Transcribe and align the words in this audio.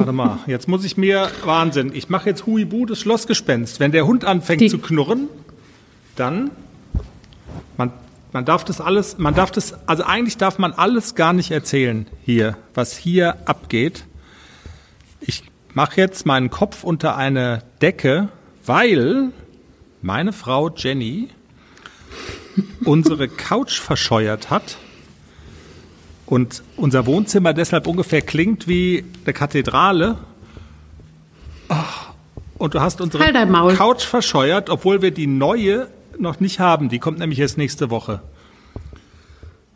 Warte 0.00 0.12
mal, 0.12 0.38
jetzt 0.46 0.66
muss 0.66 0.82
ich 0.84 0.96
mir, 0.96 1.30
Wahnsinn, 1.44 1.92
ich 1.94 2.08
mache 2.08 2.30
jetzt 2.30 2.46
Huibu, 2.46 2.86
das 2.86 2.98
Schlossgespenst. 3.00 3.80
Wenn 3.80 3.92
der 3.92 4.06
Hund 4.06 4.24
anfängt 4.24 4.62
Die- 4.62 4.68
zu 4.68 4.78
knurren, 4.78 5.28
dann, 6.16 6.50
man, 7.76 7.92
man 8.32 8.46
darf 8.46 8.64
das 8.64 8.80
alles, 8.80 9.18
man 9.18 9.34
darf 9.34 9.50
das, 9.50 9.74
also 9.86 10.02
eigentlich 10.04 10.38
darf 10.38 10.58
man 10.58 10.72
alles 10.72 11.14
gar 11.16 11.34
nicht 11.34 11.50
erzählen 11.50 12.06
hier, 12.24 12.56
was 12.72 12.96
hier 12.96 13.46
abgeht. 13.46 14.06
Ich 15.20 15.42
mache 15.74 16.00
jetzt 16.00 16.24
meinen 16.24 16.48
Kopf 16.48 16.82
unter 16.82 17.16
eine 17.16 17.62
Decke, 17.82 18.28
weil 18.64 19.32
meine 20.00 20.32
Frau 20.32 20.70
Jenny 20.70 21.28
unsere 22.84 23.28
Couch 23.28 23.78
verscheuert 23.78 24.48
hat 24.48 24.78
und 26.30 26.62
unser 26.76 27.04
Wohnzimmer 27.06 27.52
deshalb 27.52 27.86
ungefähr 27.86 28.22
klingt 28.22 28.66
wie 28.68 29.04
eine 29.24 29.34
Kathedrale. 29.34 30.16
Ah, 31.68 31.84
Und 32.56 32.74
du 32.74 32.80
hast 32.80 33.00
unsere 33.00 33.22
Halt. 33.24 33.76
Couch 33.76 34.04
verscheuert, 34.04 34.70
obwohl 34.70 35.02
wir 35.02 35.10
die 35.10 35.26
neue 35.26 35.88
noch 36.18 36.40
nicht 36.40 36.60
haben. 36.60 36.88
Die 36.88 36.98
kommt 36.98 37.18
nämlich 37.18 37.38
erst 37.40 37.58
nächste 37.58 37.90
Woche. 37.90 38.22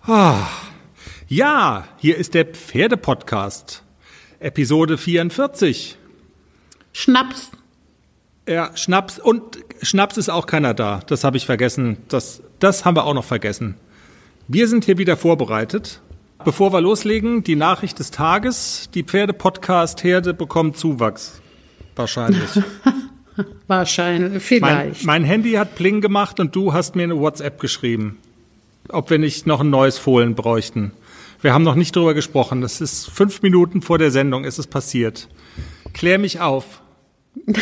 Ah. 0.07 0.47
Ja, 1.27 1.85
hier 1.99 2.17
ist 2.17 2.35
der 2.35 2.45
Pferdepodcast. 2.47 3.83
Episode 4.39 4.97
44. 4.99 5.97
Schnaps. 6.93 7.51
Ja, 8.47 8.71
Schnaps 8.77 9.19
und 9.19 9.59
Schnaps 9.83 10.19
ist 10.19 10.29
auch 10.29 10.47
keiner 10.47 10.75
da. 10.75 11.01
Das 11.07 11.25
habe 11.25 11.37
ich 11.37 11.47
vergessen. 11.47 11.97
Das, 12.09 12.43
das 12.61 12.85
haben 12.85 12.97
wir 12.97 13.05
auch 13.05 13.15
noch 13.15 13.25
vergessen. 13.25 13.75
Wir 14.47 14.69
sind 14.69 14.85
hier 14.85 14.99
wieder 14.99 15.17
vorbereitet. 15.17 16.01
Bevor 16.43 16.73
wir 16.73 16.81
loslegen, 16.81 17.45
die 17.45 17.57
Nachricht 17.57 17.99
des 17.99 18.11
Tages. 18.11 18.91
Die 18.93 19.05
Pferde-Podcast-Herde 19.05 20.35
bekommt 20.35 20.77
Zuwachs. 20.77 21.41
Wahrscheinlich. 21.97 22.51
Wahrscheinlich. 23.67 24.33
mein, 24.33 24.41
Vielleicht. 24.41 25.05
mein 25.05 25.25
Handy 25.25 25.53
hat 25.53 25.75
Pling 25.75 26.01
gemacht 26.01 26.41
und 26.41 26.55
du 26.57 26.73
hast 26.73 26.97
mir 26.97 27.05
eine 27.05 27.19
WhatsApp 27.19 27.61
geschrieben. 27.61 28.19
Ob 28.89 29.11
wir 29.11 29.19
nicht 29.19 29.47
noch 29.47 29.61
ein 29.61 29.71
neues 29.71 29.97
Fohlen 29.97 30.35
bräuchten. 30.35 30.93
Wir 31.41 31.55
haben 31.55 31.63
noch 31.63 31.75
nicht 31.75 31.95
drüber 31.95 32.15
gesprochen. 32.15 32.61
Das 32.61 32.81
ist 32.81 33.11
fünf 33.11 33.43
Minuten 33.43 33.81
vor 33.81 33.99
der 33.99 34.11
Sendung 34.11 34.45
ist 34.45 34.59
es 34.59 34.67
passiert. 34.67 35.29
Klär 35.93 36.19
mich 36.19 36.41
auf. 36.41 36.83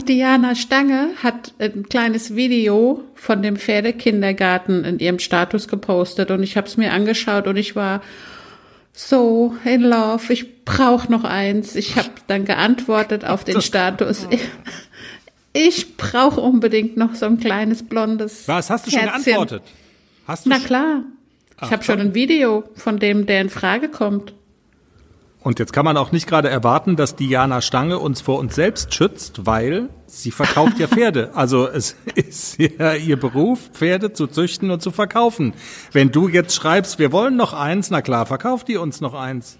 Ah, 0.00 0.04
Diana 0.06 0.54
Stange 0.54 1.10
hat 1.22 1.52
ein 1.58 1.88
kleines 1.88 2.34
Video 2.34 3.04
von 3.14 3.42
dem 3.42 3.56
Pferdekindergarten 3.56 4.84
in 4.84 4.98
ihrem 4.98 5.18
Status 5.18 5.68
gepostet 5.68 6.30
und 6.30 6.42
ich 6.42 6.56
habe 6.56 6.66
es 6.66 6.76
mir 6.76 6.92
angeschaut 6.92 7.46
und 7.46 7.56
ich 7.56 7.76
war 7.76 8.00
so 8.92 9.54
in 9.64 9.82
love. 9.82 10.32
Ich 10.32 10.64
brauche 10.64 11.10
noch 11.10 11.24
eins. 11.24 11.76
Ich 11.76 11.96
habe 11.96 12.10
dann 12.26 12.44
geantwortet 12.44 13.24
auf 13.24 13.44
den 13.44 13.60
Status. 13.62 14.26
Ich, 14.30 14.40
ich 15.52 15.96
brauche 15.96 16.40
unbedingt 16.40 16.96
noch 16.96 17.14
so 17.14 17.26
ein 17.26 17.38
kleines 17.38 17.82
blondes. 17.82 18.48
Was 18.48 18.70
hast 18.70 18.86
du 18.86 18.90
schon 18.90 19.00
Herzchen. 19.00 19.24
geantwortet? 19.24 19.62
Hast 20.26 20.46
du 20.46 20.50
Na 20.50 20.58
klar. 20.58 21.02
Ich 21.62 21.70
habe 21.70 21.84
schon 21.84 22.00
ein 22.00 22.14
Video 22.14 22.64
von 22.74 22.98
dem, 22.98 23.26
der 23.26 23.42
in 23.42 23.50
Frage 23.50 23.90
kommt. 23.90 24.32
Und 25.42 25.58
jetzt 25.58 25.72
kann 25.72 25.86
man 25.86 25.96
auch 25.96 26.12
nicht 26.12 26.26
gerade 26.26 26.50
erwarten, 26.50 26.96
dass 26.96 27.16
Diana 27.16 27.62
Stange 27.62 27.98
uns 27.98 28.20
vor 28.20 28.38
uns 28.38 28.54
selbst 28.54 28.94
schützt, 28.94 29.46
weil 29.46 29.88
sie 30.06 30.30
verkauft 30.30 30.78
ja 30.78 30.86
Pferde. 30.86 31.30
Also 31.34 31.66
es 31.66 31.96
ist 32.14 32.58
ja 32.58 32.94
ihr 32.94 33.18
Beruf, 33.18 33.70
Pferde 33.72 34.12
zu 34.12 34.26
züchten 34.26 34.70
und 34.70 34.82
zu 34.82 34.90
verkaufen. 34.90 35.54
Wenn 35.92 36.12
du 36.12 36.28
jetzt 36.28 36.54
schreibst, 36.54 36.98
wir 36.98 37.10
wollen 37.10 37.36
noch 37.36 37.54
eins, 37.54 37.90
na 37.90 38.02
klar, 38.02 38.26
verkauft 38.26 38.68
die 38.68 38.76
uns 38.76 39.00
noch 39.00 39.14
eins. 39.14 39.58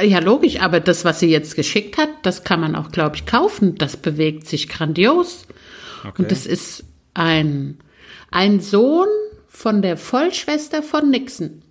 Ja, 0.00 0.18
logisch, 0.18 0.60
aber 0.60 0.80
das, 0.80 1.04
was 1.04 1.20
sie 1.20 1.28
jetzt 1.28 1.54
geschickt 1.54 1.96
hat, 1.96 2.08
das 2.22 2.42
kann 2.42 2.60
man 2.60 2.74
auch, 2.74 2.90
glaube 2.90 3.14
ich, 3.14 3.24
kaufen. 3.24 3.76
Das 3.76 3.96
bewegt 3.96 4.48
sich 4.48 4.68
grandios. 4.68 5.46
Okay. 6.00 6.22
Und 6.22 6.32
das 6.32 6.44
ist 6.44 6.84
ein, 7.14 7.78
ein 8.32 8.58
Sohn 8.60 9.06
von 9.46 9.80
der 9.80 9.96
Vollschwester 9.96 10.82
von 10.82 11.10
Nixon. 11.10 11.62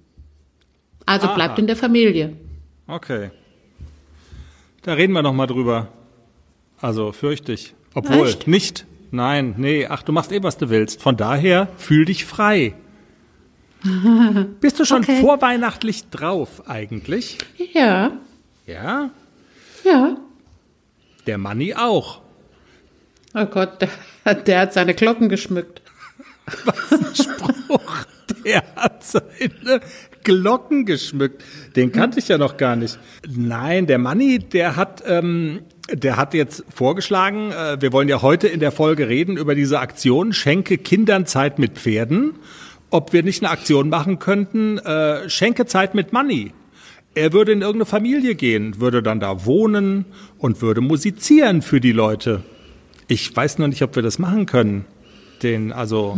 Also 1.05 1.27
Aha. 1.27 1.35
bleibt 1.35 1.59
in 1.59 1.67
der 1.67 1.75
Familie. 1.75 2.37
Okay. 2.91 3.31
Da 4.81 4.93
reden 4.93 5.13
wir 5.13 5.21
noch 5.21 5.31
mal 5.33 5.47
drüber. 5.47 5.87
Also 6.81 7.13
fürchte 7.13 7.53
ich. 7.53 7.73
Obwohl, 7.93 8.27
Echt? 8.27 8.47
nicht. 8.47 8.85
Nein, 9.11 9.55
nee, 9.57 9.85
ach, 9.87 10.03
du 10.03 10.11
machst 10.11 10.31
eh, 10.33 10.43
was 10.43 10.57
du 10.57 10.69
willst. 10.69 11.01
Von 11.01 11.15
daher, 11.15 11.69
fühl 11.77 12.03
dich 12.05 12.25
frei. 12.25 12.73
Bist 14.61 14.79
du 14.79 14.85
schon 14.85 15.03
Okay. 15.03 15.21
vorweihnachtlich 15.21 16.09
drauf 16.09 16.67
eigentlich? 16.67 17.37
Ja, 17.73 18.11
Ja? 18.65 19.09
ja. 19.85 20.17
Der 21.27 21.37
Manni 21.37 21.73
auch. 21.75 22.21
Oh 23.33 23.45
Gott, 23.45 23.81
der, 24.25 24.35
der 24.35 24.59
hat 24.61 24.73
seine 24.73 24.93
Glocken 24.95 25.29
geschmückt. 25.29 25.81
Spruch. 27.13 28.05
Der 28.43 28.63
hat 28.75 29.03
seine 29.03 29.79
Glocken 30.23 30.85
geschmückt. 30.85 31.43
Den 31.75 31.91
kannte 31.91 32.19
ich 32.19 32.27
ja 32.27 32.37
noch 32.37 32.57
gar 32.57 32.75
nicht. 32.75 32.99
Nein, 33.29 33.87
der 33.87 33.97
Manni, 33.97 34.39
der 34.39 34.75
hat, 34.75 35.03
ähm, 35.07 35.61
der 35.91 36.17
hat 36.17 36.33
jetzt 36.33 36.63
vorgeschlagen, 36.73 37.51
äh, 37.51 37.81
wir 37.81 37.91
wollen 37.91 38.07
ja 38.07 38.21
heute 38.21 38.47
in 38.47 38.59
der 38.59 38.71
Folge 38.71 39.07
reden 39.07 39.37
über 39.37 39.55
diese 39.55 39.79
Aktion 39.79 40.33
Schenke 40.33 40.77
Kindern 40.77 41.25
Zeit 41.25 41.59
mit 41.59 41.77
Pferden. 41.77 42.33
Ob 42.89 43.13
wir 43.13 43.23
nicht 43.23 43.41
eine 43.41 43.51
Aktion 43.51 43.89
machen 43.89 44.19
könnten, 44.19 44.77
äh, 44.79 45.29
Schenke 45.29 45.65
Zeit 45.65 45.95
mit 45.95 46.11
Manni. 46.11 46.51
Er 47.13 47.33
würde 47.33 47.51
in 47.51 47.61
irgendeine 47.61 47.85
Familie 47.85 48.35
gehen, 48.35 48.79
würde 48.79 49.03
dann 49.03 49.19
da 49.19 49.45
wohnen 49.45 50.05
und 50.37 50.61
würde 50.61 50.81
musizieren 50.81 51.61
für 51.61 51.81
die 51.81 51.91
Leute. 51.91 52.43
Ich 53.07 53.35
weiß 53.35 53.59
noch 53.59 53.67
nicht, 53.67 53.81
ob 53.81 53.95
wir 53.95 54.03
das 54.03 54.19
machen 54.19 54.45
können. 54.45 54.85
Den, 55.43 55.73
also, 55.73 56.17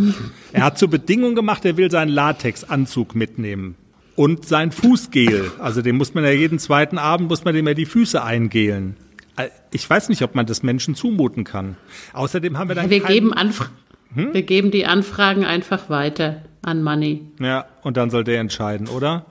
er 0.52 0.66
hat 0.66 0.78
zur 0.78 0.90
Bedingung 0.90 1.34
gemacht, 1.34 1.66
er 1.66 1.78
will 1.78 1.90
seinen 1.90 2.10
Latexanzug 2.10 3.16
mitnehmen. 3.16 3.76
Und 4.16 4.46
sein 4.46 4.72
Fußgel. 4.72 5.52
Also, 5.60 5.82
den 5.82 5.96
muss 5.98 6.14
man 6.14 6.24
ja 6.24 6.32
jeden 6.32 6.60
zweiten 6.60 6.98
Abend, 6.98 7.30
muss 7.30 7.44
man 7.46 7.56
dem 7.56 7.68
ja 7.68 7.74
die 7.74 7.86
Füße 7.88 8.24
eingelen. 8.24 8.96
Äh, 9.38 9.48
Ich 9.72 9.90
weiß 9.90 10.10
nicht, 10.10 10.22
ob 10.22 10.36
man 10.36 10.46
das 10.46 10.62
Menschen 10.62 10.94
zumuten 10.96 11.44
kann. 11.44 11.78
Außerdem 12.14 12.58
haben 12.60 12.68
wir 12.70 12.76
dann 12.76 12.90
Wir 12.90 13.00
geben, 13.00 13.34
Anfra 13.34 13.68
wir 14.16 14.44
geben 14.44 14.70
die 14.70 14.86
Anfragen 14.86 15.44
einfach 15.44 15.90
weiter 15.90 16.44
an 16.62 16.84
Money. 16.84 17.22
Ja, 17.40 17.66
und 17.82 17.98
dann 17.98 18.12
soll 18.12 18.24
der 18.24 18.40
entscheiden, 18.40 18.88
oder? 18.88 19.26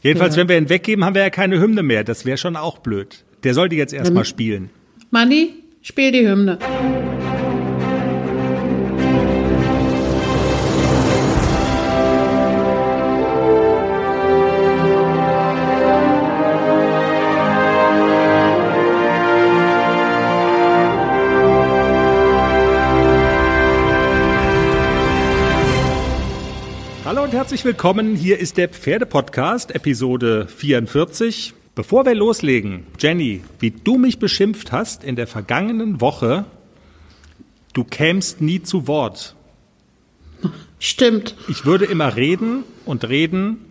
Jedenfalls, 0.00 0.36
Ja. 0.36 0.42
wenn 0.42 0.48
wir 0.48 0.56
ihn 0.58 0.68
weggeben, 0.68 1.04
haben 1.04 1.16
wir 1.16 1.22
ja 1.22 1.30
keine 1.30 1.58
Hymne 1.60 1.82
mehr. 1.82 2.04
Das 2.04 2.24
wäre 2.24 2.38
schon 2.38 2.54
auch 2.54 2.78
blöd. 2.78 3.24
Der 3.42 3.52
soll 3.52 3.68
die 3.68 3.74
jetzt 3.76 3.92
erstmal 3.92 4.24
spielen. 4.24 4.70
Money, 5.10 5.54
spiel 5.82 6.12
die 6.12 6.28
Hymne. 6.28 6.58
Herzlich 27.48 27.64
willkommen. 27.64 28.14
Hier 28.14 28.38
ist 28.38 28.58
der 28.58 28.68
Pferdepodcast, 28.68 29.74
Episode 29.74 30.48
44. 30.48 31.54
Bevor 31.74 32.04
wir 32.04 32.14
loslegen, 32.14 32.84
Jenny, 32.98 33.40
wie 33.58 33.70
du 33.70 33.96
mich 33.96 34.18
beschimpft 34.18 34.70
hast 34.70 35.02
in 35.02 35.16
der 35.16 35.26
vergangenen 35.26 36.02
Woche, 36.02 36.44
du 37.72 37.84
kämst 37.84 38.42
nie 38.42 38.62
zu 38.62 38.86
Wort. 38.86 39.34
Stimmt. 40.78 41.36
Ich 41.48 41.64
würde 41.64 41.86
immer 41.86 42.16
reden 42.16 42.64
und 42.84 43.08
reden 43.08 43.64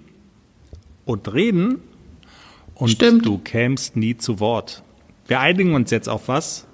und 1.05 1.31
reden 1.31 1.77
und 2.73 2.89
Stimmt. 2.89 3.27
du 3.27 3.37
kämst 3.37 3.95
nie 3.95 4.17
zu 4.17 4.39
Wort. 4.39 4.81
Wir 5.27 5.39
einigen 5.39 5.75
uns 5.75 5.91
jetzt 5.91 6.09
auf 6.09 6.27
was. 6.27 6.65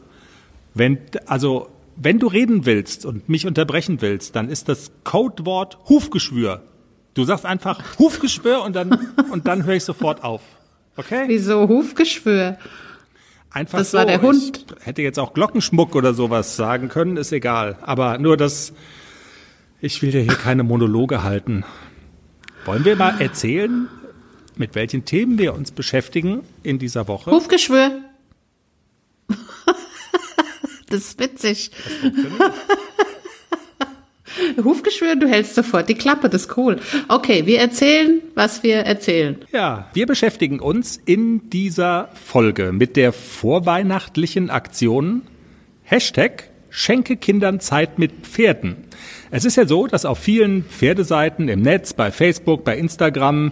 Wenn, 0.74 1.00
also, 1.26 1.68
wenn 1.98 2.20
du 2.20 2.28
reden 2.28 2.66
willst 2.66 3.06
und 3.06 3.28
mich 3.28 3.46
unterbrechen 3.46 4.00
willst, 4.00 4.38
dann 4.38 4.48
ist 4.48 4.70
das 4.70 4.94
Codewort 5.04 5.80
Hufgeschwür. 5.90 6.62
Du 7.14 7.24
sagst 7.26 7.46
einfach 7.46 7.82
Hufgeschwür 8.00 8.64
und 8.64 8.76
dann, 8.76 8.92
und 9.32 9.48
dann 9.48 9.66
höre 9.66 9.76
ich 9.76 9.84
sofort 9.84 10.24
auf. 10.24 10.42
Okay? 10.98 11.24
Wieso 11.28 11.68
Hufgeschwür? 11.68 12.58
Einfach 13.52 13.78
Das 13.80 13.92
so. 13.92 14.00
war 14.00 14.06
der 14.06 14.22
Hund. 14.22 14.66
Ich 14.80 14.86
hätte 14.86 15.02
jetzt 15.04 15.20
auch 15.20 15.34
Glockenschmuck 15.34 15.96
oder 15.96 16.14
sowas 16.16 16.56
sagen 16.56 16.90
können, 16.90 17.18
ist 17.18 17.32
egal. 17.32 17.78
Aber 17.82 18.18
nur 18.18 18.36
das, 18.36 18.74
ich 19.80 20.02
will 20.02 20.12
dir 20.12 20.22
hier 20.22 20.34
keine 20.34 20.64
Monologe 20.64 21.22
halten. 21.24 21.64
Wollen 22.66 22.84
wir 22.86 22.96
mal 22.96 23.22
erzählen, 23.22 23.88
mit 24.56 24.74
welchen 24.74 25.06
Themen 25.06 25.38
wir 25.38 25.54
uns 25.54 25.72
beschäftigen 25.72 26.42
in 26.64 26.80
dieser 26.80 27.08
Woche? 27.08 27.30
Hufgeschwür. 27.30 27.92
das 30.90 31.00
ist 31.02 31.20
witzig. 31.20 31.72
Hufgeschwür, 34.64 35.16
du 35.16 35.28
hältst 35.28 35.56
sofort 35.56 35.90
die 35.90 35.96
Klappe, 35.96 36.30
das 36.30 36.44
ist 36.44 36.58
cool. 36.58 36.80
Okay, 37.08 37.46
wir 37.46 37.60
erzählen, 37.60 38.22
was 38.36 38.64
wir 38.64 38.78
erzählen. 38.78 39.38
Ja, 39.52 39.90
wir 39.94 40.06
beschäftigen 40.06 40.60
uns 40.60 41.00
in 41.06 41.50
dieser 41.50 42.10
Folge 42.14 42.72
mit 42.72 42.96
der 42.96 43.14
vorweihnachtlichen 43.14 44.50
Aktion 44.50 45.24
Hashtag 45.84 46.50
Schenke 46.70 47.18
Kindern 47.18 47.60
Zeit 47.60 48.00
mit 48.00 48.26
Pferden. 48.26 48.78
Es 49.30 49.46
ist 49.46 49.58
ja 49.58 49.68
so, 49.68 49.86
dass 49.86 50.06
auf 50.06 50.18
vielen 50.18 50.64
Pferdeseiten 50.64 51.48
im 51.48 51.62
Netz, 51.62 51.94
bei 51.94 52.12
Facebook, 52.12 52.64
bei 52.64 52.76
Instagram 52.78 53.52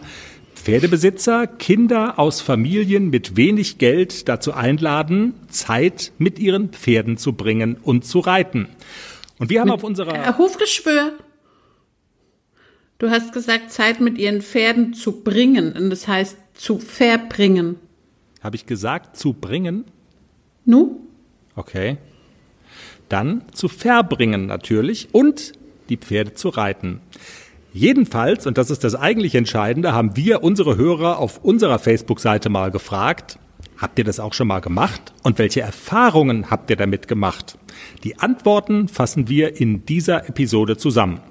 Pferdebesitzer 0.56 1.48
Kinder 1.48 2.20
aus 2.20 2.42
Familien 2.42 3.10
mit 3.10 3.36
wenig 3.36 3.78
Geld 3.78 4.28
dazu 4.28 4.54
einladen, 4.54 5.34
Zeit 5.50 6.12
mit 6.18 6.40
ihren 6.40 6.70
Pferden 6.70 7.18
zu 7.18 7.34
bringen 7.34 7.78
und 7.82 8.06
zu 8.06 8.20
reiten. 8.20 8.68
Und 9.42 9.50
wir 9.50 9.60
haben 9.60 9.70
mit, 9.70 9.74
auf 9.78 9.84
unserer 9.84 10.38
Hufgeschwür. 10.38 11.14
Du 13.00 13.10
hast 13.10 13.34
gesagt, 13.34 13.72
Zeit 13.72 14.00
mit 14.00 14.20
ihren 14.20 14.44
Pferden 14.44 14.94
zu 14.94 15.24
bringen, 15.24 15.76
und 15.76 15.90
das 15.90 16.08
heißt 16.08 16.38
zu 16.54 16.78
verbringen. 16.78 17.78
Habe 18.44 18.56
ich 18.56 18.68
gesagt, 18.68 19.18
zu 19.18 19.34
bringen? 19.34 19.86
Nu? 20.64 21.08
Okay. 21.56 21.98
Dann 23.10 23.42
zu 23.52 23.68
verbringen 23.68 24.46
natürlich 24.46 25.10
und 25.12 25.54
die 25.90 25.98
Pferde 25.98 26.36
zu 26.36 26.50
reiten. 26.50 27.02
Jedenfalls, 27.74 28.46
und 28.46 28.60
das 28.60 28.70
ist 28.70 28.84
das 28.84 28.94
eigentlich 28.94 29.34
Entscheidende, 29.34 29.92
haben 29.92 30.16
wir 30.16 30.44
unsere 30.44 30.78
Hörer 30.78 31.18
auf 31.18 31.44
unserer 31.44 31.80
Facebook-Seite 31.80 32.50
mal 32.50 32.70
gefragt, 32.70 33.40
habt 33.76 33.98
ihr 33.98 34.06
das 34.06 34.20
auch 34.20 34.36
schon 34.36 34.50
mal 34.50 34.60
gemacht 34.60 35.14
und 35.24 35.40
welche 35.40 35.62
Erfahrungen 35.62 36.52
habt 36.52 36.70
ihr 36.70 36.76
damit 36.76 37.08
gemacht? 37.08 37.58
Die 38.04 38.20
Antworten 38.20 38.88
fassen 38.88 39.30
wir 39.30 39.60
in 39.60 39.86
dieser 39.86 40.28
Episode 40.28 40.78
zusammen. 40.78 41.22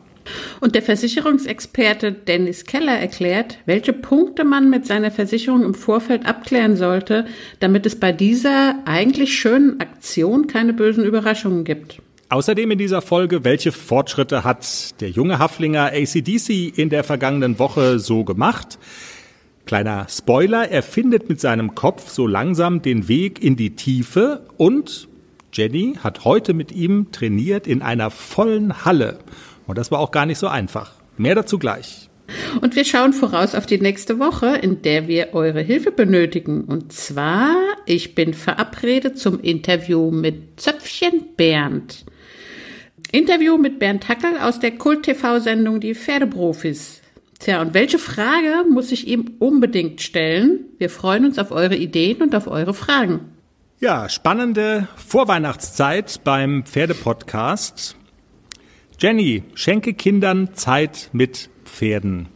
Und 0.60 0.74
der 0.74 0.82
Versicherungsexperte 0.82 2.12
Dennis 2.12 2.64
Keller 2.64 2.98
erklärt, 2.98 3.58
welche 3.66 3.92
Punkte 3.92 4.44
man 4.44 4.70
mit 4.70 4.86
seiner 4.86 5.10
Versicherung 5.10 5.64
im 5.64 5.74
Vorfeld 5.74 6.26
abklären 6.26 6.76
sollte, 6.76 7.26
damit 7.58 7.86
es 7.86 7.98
bei 7.98 8.12
dieser 8.12 8.76
eigentlich 8.84 9.38
schönen 9.38 9.80
Aktion 9.80 10.46
keine 10.46 10.72
bösen 10.72 11.04
Überraschungen 11.04 11.64
gibt. 11.64 12.00
Außerdem 12.28 12.70
in 12.70 12.78
dieser 12.78 13.02
Folge, 13.02 13.42
welche 13.42 13.72
Fortschritte 13.72 14.44
hat 14.44 15.00
der 15.00 15.10
junge 15.10 15.40
Haflinger 15.40 15.90
ACDC 15.92 16.78
in 16.78 16.88
der 16.88 17.02
vergangenen 17.02 17.58
Woche 17.58 17.98
so 17.98 18.22
gemacht? 18.22 18.78
Kleiner 19.66 20.06
Spoiler, 20.08 20.68
er 20.68 20.82
findet 20.82 21.28
mit 21.28 21.40
seinem 21.40 21.74
Kopf 21.74 22.08
so 22.08 22.26
langsam 22.26 22.82
den 22.82 23.08
Weg 23.08 23.42
in 23.42 23.56
die 23.56 23.74
Tiefe 23.74 24.46
und 24.56 25.08
Jenny 25.52 25.98
hat 26.02 26.24
heute 26.24 26.54
mit 26.54 26.72
ihm 26.72 27.10
trainiert 27.12 27.66
in 27.66 27.82
einer 27.82 28.10
vollen 28.10 28.84
Halle. 28.84 29.18
Und 29.66 29.78
das 29.78 29.90
war 29.90 29.98
auch 30.00 30.10
gar 30.10 30.26
nicht 30.26 30.38
so 30.38 30.48
einfach. 30.48 30.92
Mehr 31.16 31.34
dazu 31.34 31.58
gleich. 31.58 32.08
Und 32.60 32.76
wir 32.76 32.84
schauen 32.84 33.12
voraus 33.12 33.54
auf 33.54 33.66
die 33.66 33.80
nächste 33.80 34.18
Woche, 34.18 34.56
in 34.56 34.82
der 34.82 35.08
wir 35.08 35.34
eure 35.34 35.60
Hilfe 35.60 35.90
benötigen. 35.90 36.64
Und 36.64 36.92
zwar, 36.92 37.56
ich 37.86 38.14
bin 38.14 38.34
verabredet 38.34 39.18
zum 39.18 39.40
Interview 39.40 40.10
mit 40.10 40.60
Zöpfchen 40.60 41.34
Bernd. 41.36 42.04
Interview 43.12 43.58
mit 43.58 43.78
Bernd 43.78 44.08
Hackel 44.08 44.38
aus 44.40 44.60
der 44.60 44.72
Kult-TV-Sendung 44.72 45.80
Die 45.80 45.94
Pferdeprofis. 45.94 47.00
Tja, 47.40 47.60
und 47.60 47.74
welche 47.74 47.98
Frage 47.98 48.68
muss 48.70 48.92
ich 48.92 49.08
ihm 49.08 49.32
unbedingt 49.38 50.00
stellen? 50.02 50.66
Wir 50.78 50.90
freuen 50.90 51.24
uns 51.24 51.38
auf 51.38 51.50
eure 51.50 51.76
Ideen 51.76 52.22
und 52.22 52.34
auf 52.34 52.46
eure 52.46 52.74
Fragen. 52.74 53.20
Ja, 53.82 54.10
spannende 54.10 54.88
Vorweihnachtszeit 54.96 56.20
beim 56.22 56.64
Pferdepodcast. 56.64 57.96
Jenny, 58.98 59.42
schenke 59.54 59.94
Kindern 59.94 60.52
Zeit 60.52 61.08
mit 61.14 61.48
Pferden. 61.64 62.28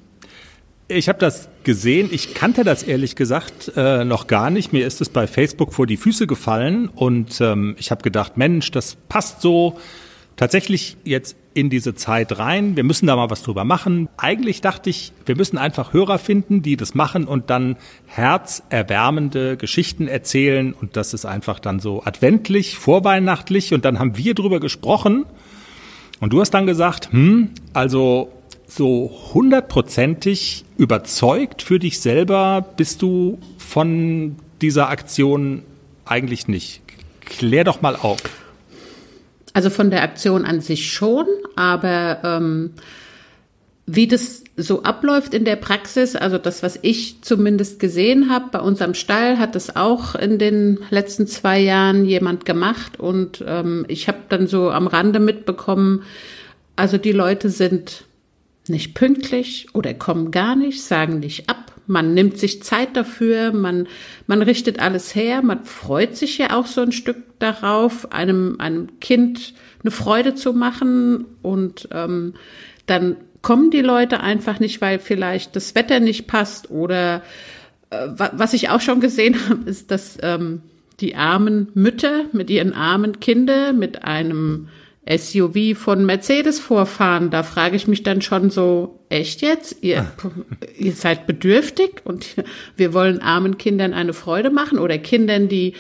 Ich 0.88 1.11
habe 1.11 1.19
das 1.19 1.50
gesehen. 1.62 2.08
Ich 2.11 2.32
kannte 2.32 2.64
das 2.64 2.82
ehrlich 2.82 3.14
gesagt 3.14 3.73
äh, 3.76 4.06
noch 4.06 4.26
gar 4.26 4.49
nicht. 4.49 4.73
Mir 4.73 4.87
ist 4.87 5.02
es 5.02 5.11
bei 5.11 5.26
Facebook 5.26 5.75
vor 5.75 5.87
die 5.87 5.99
Füße 5.99 6.26
gefallen 6.26 6.88
und 6.88 7.43
ähm, 7.43 7.76
ich 7.79 7.90
habe 7.90 8.02
gedacht, 8.02 8.38
Mensch, 8.38 8.70
das 8.70 8.94
passt 8.94 9.43
so 9.43 9.79
tatsächlich 10.36 10.96
jetzt 11.04 11.36
in 11.54 11.70
diese 11.70 11.94
Zeit 11.94 12.38
rein. 12.38 12.76
Wir 12.76 12.84
müssen 12.84 13.06
da 13.06 13.16
mal 13.16 13.31
was 13.31 13.42
drüber 13.42 13.64
machen. 13.64 14.08
Eigentlich 14.16 14.60
dachte 14.60 14.90
ich, 14.90 15.12
wir 15.25 15.36
müssen 15.36 15.56
einfach 15.56 15.92
Hörer 15.92 16.19
finden, 16.19 16.62
die 16.62 16.76
das 16.76 16.94
machen 16.94 17.25
und 17.26 17.50
dann 17.50 17.76
herzerwärmende 18.06 19.56
Geschichten 19.56 20.08
erzählen. 20.08 20.72
Und 20.72 20.96
das 20.96 21.14
ist 21.14 21.25
einfach 21.25 21.60
dann 21.60 21.78
so 21.78 22.02
adventlich, 22.04 22.76
vorweihnachtlich. 22.76 23.72
Und 23.72 23.84
dann 23.84 23.98
haben 23.98 24.16
wir 24.16 24.34
drüber 24.34 24.60
gesprochen. 24.60 25.25
Und 26.20 26.32
du 26.32 26.40
hast 26.40 26.50
dann 26.50 26.66
gesagt, 26.66 27.12
hm, 27.12 27.50
also 27.72 28.32
so 28.66 29.10
hundertprozentig 29.32 30.64
überzeugt 30.76 31.62
für 31.62 31.78
dich 31.78 32.00
selber 32.00 32.64
bist 32.76 33.02
du 33.02 33.38
von 33.58 34.37
dieser 34.60 34.88
Aktion 34.88 35.62
eigentlich 36.04 36.48
nicht. 36.48 36.82
Klär 37.20 37.64
doch 37.64 37.80
mal 37.80 37.96
auf. 37.96 38.20
Also 39.54 39.70
von 39.70 39.90
der 39.90 40.02
Aktion 40.02 40.44
an 40.44 40.60
sich 40.60 40.92
schon, 40.92 41.26
aber 41.56 42.18
ähm, 42.22 42.74
wie 43.86 44.08
das 44.08 44.44
so 44.56 44.82
abläuft 44.82 45.32
in 45.32 45.44
der 45.44 45.56
Praxis, 45.56 46.16
also 46.16 46.38
das, 46.38 46.62
was 46.62 46.78
ich 46.82 47.22
zumindest 47.22 47.78
gesehen 47.78 48.30
habe, 48.30 48.46
bei 48.50 48.60
unserem 48.60 48.94
Stall 48.94 49.38
hat 49.38 49.54
das 49.54 49.76
auch 49.76 50.14
in 50.14 50.38
den 50.38 50.80
letzten 50.90 51.26
zwei 51.26 51.60
Jahren 51.60 52.04
jemand 52.04 52.44
gemacht 52.44 52.98
und 52.98 53.44
ähm, 53.46 53.84
ich 53.88 54.08
habe 54.08 54.18
dann 54.28 54.46
so 54.46 54.70
am 54.70 54.86
Rande 54.86 55.20
mitbekommen, 55.20 56.02
also 56.76 56.98
die 56.98 57.12
Leute 57.12 57.48
sind 57.48 58.04
nicht 58.68 58.94
pünktlich 58.94 59.68
oder 59.72 59.94
kommen 59.94 60.30
gar 60.30 60.56
nicht, 60.56 60.82
sagen 60.82 61.20
nicht 61.20 61.48
ab. 61.48 61.63
Man 61.86 62.14
nimmt 62.14 62.38
sich 62.38 62.62
Zeit 62.62 62.96
dafür, 62.96 63.52
man, 63.52 63.88
man 64.26 64.42
richtet 64.42 64.81
alles 64.81 65.14
her, 65.14 65.42
man 65.42 65.64
freut 65.64 66.16
sich 66.16 66.38
ja 66.38 66.56
auch 66.56 66.66
so 66.66 66.81
ein 66.81 66.92
Stück 66.92 67.16
darauf, 67.38 68.12
einem, 68.12 68.56
einem 68.58 69.00
Kind 69.00 69.54
eine 69.82 69.90
Freude 69.90 70.34
zu 70.34 70.54
machen 70.54 71.26
und 71.42 71.88
ähm, 71.92 72.34
dann 72.86 73.16
kommen 73.42 73.70
die 73.70 73.82
Leute 73.82 74.20
einfach 74.20 74.60
nicht, 74.60 74.81
weil 74.81 74.98
vielleicht 74.98 75.54
das 75.54 75.75
Wetter 75.75 76.00
nicht 76.00 76.26
passt 76.26 76.70
oder 76.70 77.22
äh, 77.90 78.08
was 78.16 78.54
ich 78.54 78.70
auch 78.70 78.80
schon 78.80 79.00
gesehen 79.00 79.37
habe, 79.48 79.69
ist, 79.69 79.90
dass 79.90 80.16
ähm, 80.22 80.62
die 81.00 81.16
armen 81.16 81.69
Mütter 81.75 82.25
mit 82.32 82.50
ihren 82.50 82.72
armen 82.72 83.20
Kindern 83.20 83.78
mit 83.78 84.04
einem 84.04 84.69
SUV 85.06 85.76
von 85.76 86.06
Mercedes 86.06 86.58
vorfahren. 86.58 87.30
Da 87.30 87.42
frage 87.42 87.76
ich 87.76 87.86
mich 87.86 88.02
dann 88.02 88.22
schon 88.22 88.50
so, 88.50 89.00
echt 89.08 89.42
jetzt? 89.42 89.76
Ihr, 89.82 90.10
ihr 90.78 90.92
seid 90.92 91.26
bedürftig 91.26 92.02
und 92.04 92.26
wir 92.76 92.94
wollen 92.94 93.20
armen 93.20 93.58
Kindern 93.58 93.92
eine 93.92 94.14
Freude 94.14 94.50
machen 94.50 94.78
oder 94.78 94.98
Kindern, 94.98 95.48
die 95.48 95.74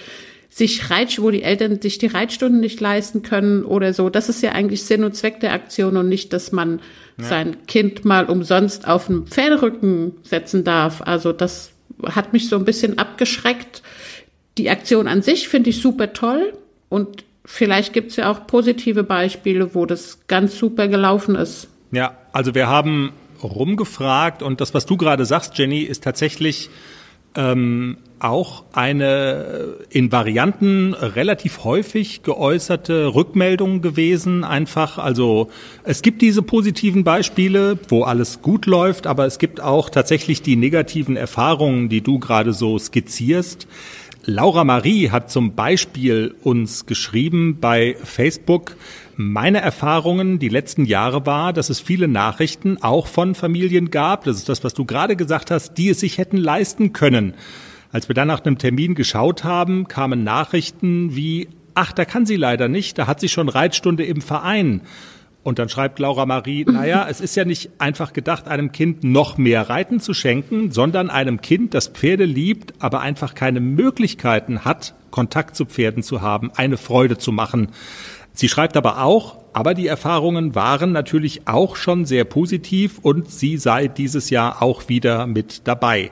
sich 0.50 0.88
Reit, 0.88 1.20
wo 1.20 1.32
die 1.32 1.42
Eltern 1.42 1.80
sich 1.80 1.98
die 1.98 2.06
Reitstunden 2.06 2.60
nicht 2.60 2.80
leisten 2.80 3.22
können 3.22 3.64
oder 3.64 3.92
so. 3.92 4.08
Das 4.08 4.28
ist 4.28 4.40
ja 4.40 4.52
eigentlich 4.52 4.84
Sinn 4.84 5.02
und 5.02 5.16
Zweck 5.16 5.40
der 5.40 5.52
Aktion 5.52 5.96
und 5.96 6.08
nicht, 6.08 6.32
dass 6.32 6.52
man 6.52 6.80
ja. 7.18 7.24
sein 7.24 7.66
Kind 7.66 8.04
mal 8.04 8.26
umsonst 8.26 8.86
auf 8.86 9.08
den 9.08 9.26
Pferderücken 9.26 10.12
setzen 10.22 10.62
darf. 10.62 11.02
Also 11.02 11.32
das 11.32 11.72
hat 12.04 12.32
mich 12.32 12.48
so 12.48 12.56
ein 12.56 12.64
bisschen 12.64 12.98
abgeschreckt. 12.98 13.82
Die 14.56 14.70
Aktion 14.70 15.08
an 15.08 15.22
sich 15.22 15.48
finde 15.48 15.70
ich 15.70 15.80
super 15.80 16.12
toll 16.12 16.52
und 16.88 17.24
vielleicht 17.44 17.92
gibt 17.92 18.10
es 18.10 18.16
ja 18.16 18.30
auch 18.30 18.46
positive 18.46 19.04
Beispiele, 19.04 19.74
wo 19.74 19.86
das 19.86 20.18
ganz 20.26 20.58
super 20.58 20.88
gelaufen 20.88 21.34
ist. 21.34 21.68
Ja, 21.90 22.16
also 22.32 22.54
wir 22.54 22.68
haben 22.68 23.12
rumgefragt 23.42 24.42
und 24.42 24.60
das, 24.60 24.74
was 24.74 24.86
du 24.86 24.96
gerade 24.96 25.26
sagst, 25.26 25.56
Jenny, 25.58 25.80
ist 25.82 26.02
tatsächlich 26.02 26.70
ähm, 27.36 27.98
auch 28.20 28.64
eine 28.72 29.76
in 29.90 30.10
Varianten 30.12 30.94
relativ 30.94 31.64
häufig 31.64 32.22
geäußerte 32.22 33.14
Rückmeldung 33.14 33.82
gewesen. 33.82 34.44
Einfach, 34.44 34.98
also 34.98 35.50
es 35.82 36.00
gibt 36.00 36.22
diese 36.22 36.42
positiven 36.42 37.04
Beispiele, 37.04 37.78
wo 37.88 38.04
alles 38.04 38.40
gut 38.40 38.66
läuft, 38.66 39.06
aber 39.06 39.26
es 39.26 39.38
gibt 39.38 39.60
auch 39.60 39.90
tatsächlich 39.90 40.42
die 40.42 40.56
negativen 40.56 41.16
Erfahrungen, 41.16 41.88
die 41.88 42.00
du 42.00 42.18
gerade 42.18 42.52
so 42.52 42.78
skizzierst. 42.78 43.66
Laura 44.26 44.64
Marie 44.64 45.10
hat 45.10 45.30
zum 45.30 45.54
Beispiel 45.54 46.34
uns 46.42 46.86
geschrieben 46.86 47.58
bei 47.60 47.94
Facebook, 48.02 48.76
meine 49.16 49.60
Erfahrungen 49.60 50.38
die 50.38 50.48
letzten 50.48 50.86
Jahre 50.86 51.26
war, 51.26 51.52
dass 51.52 51.68
es 51.68 51.78
viele 51.78 52.08
Nachrichten 52.08 52.78
auch 52.82 53.06
von 53.06 53.34
Familien 53.34 53.90
gab, 53.90 54.24
das 54.24 54.38
ist 54.38 54.48
das, 54.48 54.64
was 54.64 54.72
du 54.72 54.86
gerade 54.86 55.16
gesagt 55.16 55.50
hast, 55.50 55.74
die 55.74 55.90
es 55.90 56.00
sich 56.00 56.16
hätten 56.16 56.38
leisten 56.38 56.94
können. 56.94 57.34
Als 57.92 58.08
wir 58.08 58.14
dann 58.14 58.28
nach 58.28 58.44
einem 58.44 58.56
Termin 58.56 58.94
geschaut 58.94 59.44
haben, 59.44 59.88
kamen 59.88 60.24
Nachrichten 60.24 61.14
wie, 61.14 61.48
ach, 61.74 61.92
da 61.92 62.06
kann 62.06 62.24
sie 62.24 62.36
leider 62.36 62.68
nicht, 62.68 62.96
da 62.98 63.06
hat 63.06 63.20
sie 63.20 63.28
schon 63.28 63.50
Reitstunde 63.50 64.04
im 64.04 64.22
Verein. 64.22 64.80
Und 65.44 65.58
dann 65.58 65.68
schreibt 65.68 65.98
Laura 65.98 66.24
Marie, 66.24 66.64
naja, 66.64 67.06
es 67.08 67.20
ist 67.20 67.36
ja 67.36 67.44
nicht 67.44 67.70
einfach 67.78 68.14
gedacht, 68.14 68.48
einem 68.48 68.72
Kind 68.72 69.04
noch 69.04 69.36
mehr 69.36 69.68
Reiten 69.68 70.00
zu 70.00 70.14
schenken, 70.14 70.70
sondern 70.70 71.10
einem 71.10 71.42
Kind, 71.42 71.74
das 71.74 71.88
Pferde 71.88 72.24
liebt, 72.24 72.72
aber 72.78 73.00
einfach 73.00 73.34
keine 73.34 73.60
Möglichkeiten 73.60 74.64
hat, 74.64 74.94
Kontakt 75.10 75.54
zu 75.54 75.66
Pferden 75.66 76.02
zu 76.02 76.22
haben, 76.22 76.50
eine 76.56 76.78
Freude 76.78 77.18
zu 77.18 77.30
machen. 77.30 77.68
Sie 78.32 78.48
schreibt 78.48 78.76
aber 78.78 79.04
auch, 79.04 79.36
aber 79.52 79.74
die 79.74 79.86
Erfahrungen 79.86 80.54
waren 80.54 80.92
natürlich 80.92 81.46
auch 81.46 81.76
schon 81.76 82.06
sehr 82.06 82.24
positiv 82.24 82.98
und 83.02 83.30
sie 83.30 83.58
sei 83.58 83.86
dieses 83.86 84.30
Jahr 84.30 84.62
auch 84.62 84.88
wieder 84.88 85.26
mit 85.26 85.68
dabei. 85.68 86.10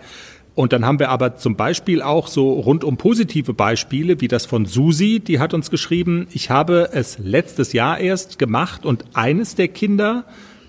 Und 0.54 0.74
dann 0.74 0.84
haben 0.84 0.98
wir 0.98 1.08
aber 1.08 1.36
zum 1.36 1.56
Beispiel 1.56 2.02
auch 2.02 2.26
so 2.26 2.52
rundum 2.52 2.98
positive 2.98 3.54
Beispiele, 3.54 4.20
wie 4.20 4.28
das 4.28 4.44
von 4.44 4.66
Susi, 4.66 5.20
die 5.20 5.38
hat 5.38 5.54
uns 5.54 5.70
geschrieben, 5.70 6.26
ich 6.32 6.50
habe 6.50 6.90
es 6.92 7.18
letztes 7.18 7.72
Jahr 7.72 7.98
erst 7.98 8.38
gemacht 8.38 8.84
und 8.84 9.04
eines 9.14 9.54
der 9.54 9.68
Kinder, 9.68 10.24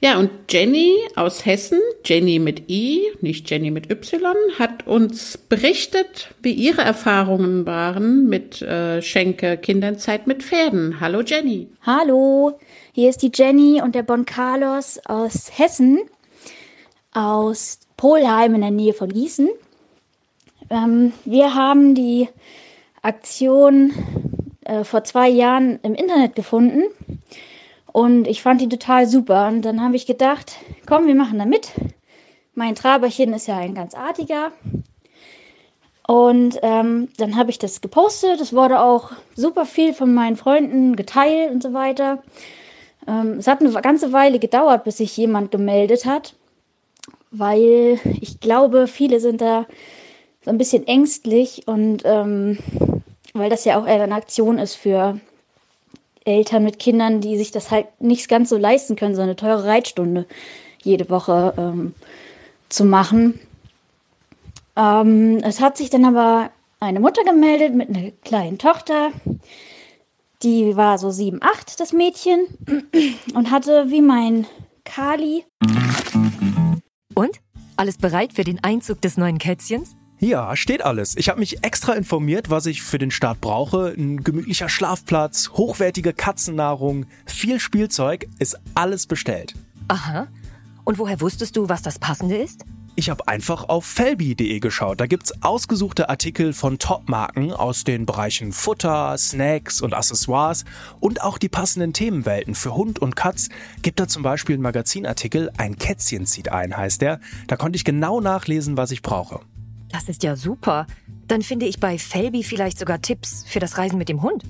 Ja, 0.00 0.18
und 0.18 0.30
Jenny 0.48 0.94
aus 1.14 1.44
Hessen, 1.44 1.82
Jenny 2.06 2.38
mit 2.38 2.68
I, 2.68 3.00
nicht 3.22 3.48
Jenny 3.48 3.70
mit 3.70 3.90
Y, 3.90 4.34
hat 4.58 4.86
uns 4.86 5.38
berichtet, 5.38 6.34
wie 6.42 6.52
ihre 6.52 6.82
Erfahrungen 6.82 7.64
waren 7.64 8.28
mit 8.28 8.60
äh, 8.60 9.00
Schenke 9.00 9.56
Kindernzeit 9.56 10.26
mit 10.26 10.42
Pferden. 10.42 11.00
Hallo 11.00 11.22
Jenny. 11.22 11.68
Hallo, 11.80 12.58
hier 12.92 13.08
ist 13.08 13.22
die 13.22 13.32
Jenny 13.34 13.80
und 13.82 13.94
der 13.94 14.02
Bon 14.02 14.26
Carlos 14.26 15.00
aus 15.06 15.50
Hessen, 15.58 15.98
aus 17.14 17.78
Polheim 17.96 18.54
in 18.54 18.60
der 18.60 18.70
Nähe 18.70 18.92
von 18.92 19.08
Gießen. 19.08 19.48
Ähm, 20.68 21.12
wir 21.24 21.54
haben 21.54 21.94
die 21.94 22.28
Aktion 23.00 23.94
äh, 24.64 24.84
vor 24.84 25.04
zwei 25.04 25.30
Jahren 25.30 25.78
im 25.82 25.94
Internet 25.94 26.34
gefunden 26.34 26.82
und 27.94 28.26
ich 28.26 28.42
fand 28.42 28.60
die 28.60 28.68
total 28.68 29.06
super. 29.06 29.46
Und 29.46 29.62
dann 29.62 29.80
habe 29.80 29.94
ich 29.94 30.04
gedacht, 30.04 30.56
komm, 30.84 31.06
wir 31.06 31.14
machen 31.14 31.38
da 31.38 31.44
mit. 31.44 31.70
Mein 32.52 32.74
Traberchen 32.74 33.32
ist 33.32 33.46
ja 33.46 33.56
ein 33.58 33.76
ganz 33.76 33.94
artiger. 33.94 34.50
Und 36.04 36.58
ähm, 36.62 37.08
dann 37.18 37.36
habe 37.36 37.50
ich 37.50 37.60
das 37.60 37.80
gepostet. 37.80 38.40
Es 38.40 38.52
wurde 38.52 38.80
auch 38.80 39.12
super 39.36 39.64
viel 39.64 39.94
von 39.94 40.12
meinen 40.12 40.34
Freunden 40.34 40.96
geteilt 40.96 41.52
und 41.52 41.62
so 41.62 41.72
weiter. 41.72 42.20
Ähm, 43.06 43.34
es 43.38 43.46
hat 43.46 43.60
eine 43.60 43.70
ganze 43.80 44.12
Weile 44.12 44.40
gedauert, 44.40 44.82
bis 44.82 44.96
sich 44.96 45.16
jemand 45.16 45.52
gemeldet 45.52 46.04
hat, 46.04 46.34
weil 47.30 48.00
ich 48.20 48.40
glaube, 48.40 48.88
viele 48.88 49.20
sind 49.20 49.40
da 49.40 49.66
so 50.44 50.50
ein 50.50 50.58
bisschen 50.58 50.84
ängstlich 50.88 51.68
und 51.68 52.02
ähm, 52.04 52.58
weil 53.34 53.50
das 53.50 53.64
ja 53.64 53.80
auch 53.80 53.86
eher 53.86 54.02
eine 54.02 54.16
Aktion 54.16 54.58
ist 54.58 54.74
für 54.74 55.20
Eltern 56.24 56.64
mit 56.64 56.78
Kindern, 56.78 57.20
die 57.20 57.36
sich 57.36 57.50
das 57.50 57.70
halt 57.70 57.86
nicht 58.00 58.28
ganz 58.28 58.48
so 58.48 58.56
leisten 58.56 58.96
können, 58.96 59.14
so 59.14 59.22
eine 59.22 59.36
teure 59.36 59.64
Reitstunde 59.64 60.26
jede 60.82 61.08
Woche 61.10 61.54
ähm, 61.56 61.94
zu 62.68 62.84
machen. 62.84 63.38
Ähm, 64.76 65.38
es 65.42 65.60
hat 65.60 65.76
sich 65.76 65.90
dann 65.90 66.04
aber 66.04 66.50
eine 66.80 67.00
Mutter 67.00 67.24
gemeldet 67.24 67.74
mit 67.74 67.88
einer 67.88 68.10
kleinen 68.22 68.58
Tochter. 68.58 69.10
Die 70.42 70.76
war 70.76 70.98
so 70.98 71.10
sieben, 71.10 71.40
acht, 71.42 71.80
das 71.80 71.92
Mädchen, 71.92 72.46
und 73.34 73.50
hatte 73.50 73.90
wie 73.90 74.02
mein 74.02 74.46
Kali. 74.84 75.44
Und? 77.14 77.40
Alles 77.76 77.98
bereit 77.98 78.32
für 78.34 78.44
den 78.44 78.62
Einzug 78.62 79.00
des 79.00 79.16
neuen 79.16 79.38
Kätzchens? 79.38 79.96
Ja, 80.20 80.56
steht 80.56 80.84
alles. 80.84 81.16
Ich 81.16 81.28
habe 81.28 81.40
mich 81.40 81.64
extra 81.64 81.92
informiert, 81.92 82.48
was 82.48 82.66
ich 82.66 82.82
für 82.82 82.98
den 82.98 83.10
Start 83.10 83.40
brauche. 83.40 83.94
Ein 83.96 84.22
gemütlicher 84.22 84.68
Schlafplatz, 84.68 85.50
hochwertige 85.50 86.12
Katzennahrung, 86.12 87.06
viel 87.26 87.60
Spielzeug, 87.60 88.28
ist 88.38 88.58
alles 88.74 89.06
bestellt. 89.06 89.54
Aha. 89.88 90.28
Und 90.84 90.98
woher 90.98 91.20
wusstest 91.20 91.56
du, 91.56 91.68
was 91.68 91.82
das 91.82 91.98
Passende 91.98 92.36
ist? 92.36 92.64
Ich 92.96 93.10
habe 93.10 93.26
einfach 93.26 93.68
auf 93.68 93.84
felbi.de 93.84 94.60
geschaut. 94.60 95.00
Da 95.00 95.06
gibt's 95.06 95.42
ausgesuchte 95.42 96.08
Artikel 96.08 96.52
von 96.52 96.78
Top-Marken 96.78 97.52
aus 97.52 97.82
den 97.82 98.06
Bereichen 98.06 98.52
Futter, 98.52 99.18
Snacks 99.18 99.80
und 99.82 99.94
Accessoires 99.94 100.64
und 101.00 101.20
auch 101.20 101.38
die 101.38 101.48
passenden 101.48 101.92
Themenwelten 101.92 102.54
für 102.54 102.76
Hund 102.76 103.00
und 103.00 103.16
Katz. 103.16 103.48
Gibt 103.82 103.98
da 103.98 104.06
zum 104.06 104.22
Beispiel 104.22 104.54
einen 104.54 104.62
Magazinartikel, 104.62 105.50
ein 105.56 105.76
Kätzchen 105.76 106.24
zieht 106.24 106.52
ein, 106.52 106.76
heißt 106.76 107.02
der. 107.02 107.18
Da 107.48 107.56
konnte 107.56 107.76
ich 107.76 107.84
genau 107.84 108.20
nachlesen, 108.20 108.76
was 108.76 108.92
ich 108.92 109.02
brauche. 109.02 109.40
Das 109.94 110.08
ist 110.08 110.24
ja 110.24 110.34
super. 110.34 110.88
Dann 111.28 111.40
finde 111.40 111.66
ich 111.66 111.78
bei 111.78 111.98
Felby 111.98 112.42
vielleicht 112.42 112.80
sogar 112.80 113.00
Tipps 113.00 113.44
für 113.46 113.60
das 113.60 113.78
Reisen 113.78 113.96
mit 113.96 114.08
dem 114.08 114.22
Hund. 114.22 114.42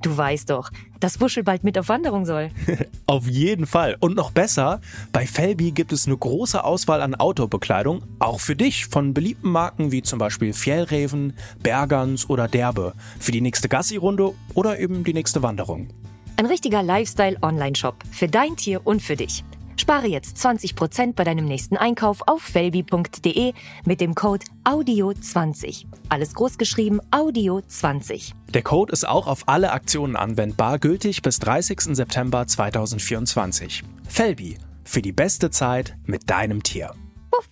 Du 0.00 0.16
weißt 0.16 0.48
doch, 0.48 0.70
dass 0.98 1.20
Wuschel 1.20 1.42
bald 1.42 1.62
mit 1.62 1.76
auf 1.76 1.90
Wanderung 1.90 2.24
soll. 2.24 2.48
auf 3.06 3.28
jeden 3.28 3.66
Fall. 3.66 3.98
Und 4.00 4.16
noch 4.16 4.30
besser, 4.30 4.80
bei 5.12 5.26
Felby 5.26 5.72
gibt 5.72 5.92
es 5.92 6.06
eine 6.06 6.16
große 6.16 6.64
Auswahl 6.64 7.02
an 7.02 7.14
Outdoor-Bekleidung, 7.14 8.02
auch 8.18 8.40
für 8.40 8.56
dich, 8.56 8.86
von 8.86 9.12
beliebten 9.12 9.50
Marken 9.50 9.92
wie 9.92 10.00
zum 10.00 10.18
Beispiel 10.18 10.54
Fjellreven, 10.54 11.34
Bergans 11.62 12.30
oder 12.30 12.48
Derbe, 12.48 12.94
für 13.20 13.32
die 13.32 13.42
nächste 13.42 13.68
Gassi-Runde 13.68 14.32
oder 14.54 14.78
eben 14.78 15.04
die 15.04 15.12
nächste 15.12 15.42
Wanderung. 15.42 15.88
Ein 16.36 16.46
richtiger 16.46 16.82
Lifestyle-Online-Shop 16.82 18.04
für 18.10 18.28
dein 18.28 18.56
Tier 18.56 18.86
und 18.86 19.02
für 19.02 19.16
dich. 19.16 19.44
Spare 19.80 20.08
jetzt 20.08 20.36
20% 20.36 21.14
bei 21.14 21.22
deinem 21.22 21.44
nächsten 21.44 21.76
Einkauf 21.76 22.22
auf 22.26 22.42
felbi.de 22.42 23.52
mit 23.86 24.00
dem 24.00 24.14
Code 24.16 24.44
AUDIO20. 24.64 25.86
Alles 26.08 26.34
großgeschrieben 26.34 27.00
AUDIO20. 27.12 28.32
Der 28.52 28.62
Code 28.62 28.92
ist 28.92 29.06
auch 29.06 29.28
auf 29.28 29.44
alle 29.46 29.70
Aktionen 29.70 30.16
anwendbar, 30.16 30.80
gültig 30.80 31.22
bis 31.22 31.38
30. 31.38 31.94
September 31.94 32.46
2024. 32.46 33.84
Felbi, 34.08 34.58
für 34.84 35.00
die 35.00 35.12
beste 35.12 35.50
Zeit 35.50 35.96
mit 36.06 36.28
deinem 36.28 36.64
Tier. 36.64 36.92
Puff. 37.30 37.48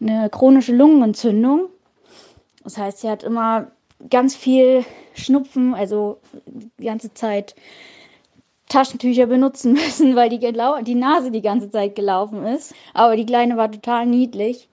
Eine 0.00 0.28
chronische 0.30 0.72
Lungenentzündung. 0.74 1.68
Das 2.64 2.78
heißt, 2.78 2.98
sie 2.98 3.08
hat 3.08 3.22
immer 3.22 3.70
ganz 4.10 4.34
viel 4.34 4.84
Schnupfen, 5.14 5.74
also 5.74 6.20
die 6.46 6.86
ganze 6.86 7.14
Zeit 7.14 7.54
Taschentücher 8.68 9.26
benutzen 9.26 9.72
müssen, 9.74 10.16
weil 10.16 10.28
die, 10.28 10.38
die 10.38 10.94
Nase 10.94 11.30
die 11.30 11.42
ganze 11.42 11.70
Zeit 11.70 11.94
gelaufen 11.94 12.44
ist. 12.44 12.74
Aber 12.94 13.16
die 13.16 13.26
Kleine 13.26 13.56
war 13.56 13.70
total 13.70 14.06
niedlich. 14.06 14.68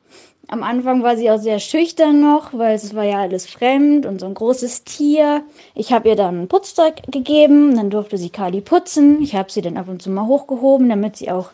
Am 0.48 0.62
Anfang 0.62 1.02
war 1.02 1.18
sie 1.18 1.32
auch 1.32 1.40
sehr 1.40 1.60
schüchtern 1.60 2.22
noch, 2.22 2.54
weil 2.54 2.76
es 2.76 2.94
war 2.94 3.04
ja 3.04 3.20
alles 3.22 3.48
fremd 3.48 4.06
und 4.06 4.20
so 4.20 4.28
ein 4.28 4.36
großes 4.36 4.84
Tier. 4.84 5.44
Ich 5.74 5.92
habe 5.92 6.10
ihr 6.10 6.16
dann 6.16 6.48
Putzzeug 6.48 7.02
gegeben, 7.12 7.76
dann 7.76 7.90
durfte 7.90 8.18
sie 8.18 8.30
Kali 8.30 8.62
putzen. 8.62 9.24
Ich 9.24 9.36
habe 9.36 9.52
sie 9.52 9.62
dann 9.62 9.78
ab 9.78 9.88
und 9.88 10.04
zu 10.04 10.12
mal 10.12 10.28
hochgehoben, 10.28 10.88
damit 10.88 11.16
sie 11.16 11.32
auch, 11.32 11.50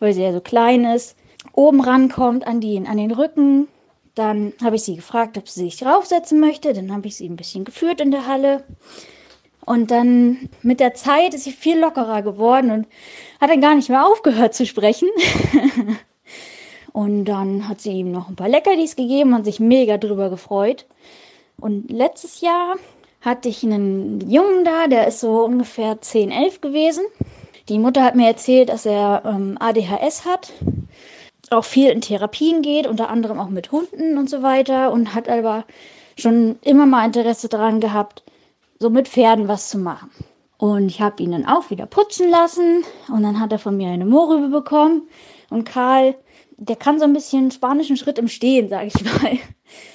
weil 0.00 0.14
sie 0.14 0.22
ja 0.22 0.32
so 0.32 0.40
klein 0.40 0.86
ist, 0.86 1.14
oben 1.52 1.82
rankommt 1.82 2.46
an, 2.46 2.60
die, 2.60 2.78
an 2.78 2.96
den 2.96 3.10
Rücken. 3.10 3.68
Dann 4.14 4.54
habe 4.62 4.76
ich 4.76 4.82
sie 4.82 4.96
gefragt, 4.96 5.36
ob 5.36 5.48
sie 5.48 5.64
sich 5.64 5.76
draufsetzen 5.76 6.40
möchte. 6.40 6.72
Dann 6.72 6.92
habe 6.92 7.08
ich 7.08 7.16
sie 7.16 7.28
ein 7.28 7.36
bisschen 7.36 7.64
geführt 7.64 8.00
in 8.00 8.10
der 8.10 8.26
Halle. 8.26 8.64
Und 9.64 9.90
dann 9.90 10.48
mit 10.62 10.80
der 10.80 10.94
Zeit 10.94 11.34
ist 11.34 11.44
sie 11.44 11.52
viel 11.52 11.78
lockerer 11.78 12.22
geworden 12.22 12.70
und 12.70 12.86
hat 13.40 13.50
dann 13.50 13.60
gar 13.60 13.74
nicht 13.74 13.88
mehr 13.88 14.06
aufgehört 14.06 14.54
zu 14.54 14.66
sprechen. 14.66 15.08
und 16.92 17.24
dann 17.26 17.68
hat 17.68 17.80
sie 17.80 17.92
ihm 17.92 18.10
noch 18.10 18.28
ein 18.28 18.36
paar 18.36 18.48
Leckerlis 18.48 18.96
gegeben 18.96 19.34
und 19.34 19.44
sich 19.44 19.60
mega 19.60 19.98
drüber 19.98 20.30
gefreut. 20.30 20.86
Und 21.58 21.90
letztes 21.90 22.40
Jahr 22.40 22.74
hatte 23.20 23.48
ich 23.48 23.62
einen 23.62 24.28
Jungen 24.28 24.64
da, 24.64 24.88
der 24.88 25.06
ist 25.06 25.20
so 25.20 25.44
ungefähr 25.44 26.00
10, 26.00 26.32
11 26.32 26.60
gewesen. 26.60 27.04
Die 27.68 27.78
Mutter 27.78 28.02
hat 28.02 28.16
mir 28.16 28.26
erzählt, 28.26 28.68
dass 28.68 28.84
er 28.84 29.22
ähm, 29.24 29.56
ADHS 29.60 30.24
hat, 30.24 30.52
auch 31.50 31.64
viel 31.64 31.90
in 31.90 32.00
Therapien 32.00 32.62
geht, 32.62 32.88
unter 32.88 33.08
anderem 33.08 33.38
auch 33.38 33.48
mit 33.48 33.70
Hunden 33.70 34.18
und 34.18 34.28
so 34.28 34.42
weiter 34.42 34.90
und 34.90 35.14
hat 35.14 35.28
aber 35.28 35.64
schon 36.18 36.58
immer 36.62 36.86
mal 36.86 37.06
Interesse 37.06 37.48
daran 37.48 37.80
gehabt, 37.80 38.24
so 38.82 38.90
mit 38.90 39.08
Pferden 39.08 39.48
was 39.48 39.70
zu 39.70 39.78
machen. 39.78 40.10
Und 40.58 40.88
ich 40.88 41.00
habe 41.00 41.22
ihn 41.22 41.32
dann 41.32 41.46
auch 41.46 41.70
wieder 41.70 41.86
putzen 41.86 42.28
lassen 42.30 42.84
und 43.08 43.22
dann 43.22 43.40
hat 43.40 43.52
er 43.52 43.58
von 43.58 43.76
mir 43.76 43.88
eine 43.88 44.04
Mohrrübe 44.04 44.48
bekommen. 44.48 45.08
Und 45.50 45.64
Karl, 45.64 46.14
der 46.56 46.76
kann 46.76 46.98
so 46.98 47.04
ein 47.04 47.12
bisschen 47.12 47.50
spanischen 47.50 47.96
Schritt 47.96 48.18
im 48.18 48.28
Stehen, 48.28 48.68
sage 48.68 48.88
ich 48.88 49.04
mal. 49.04 49.38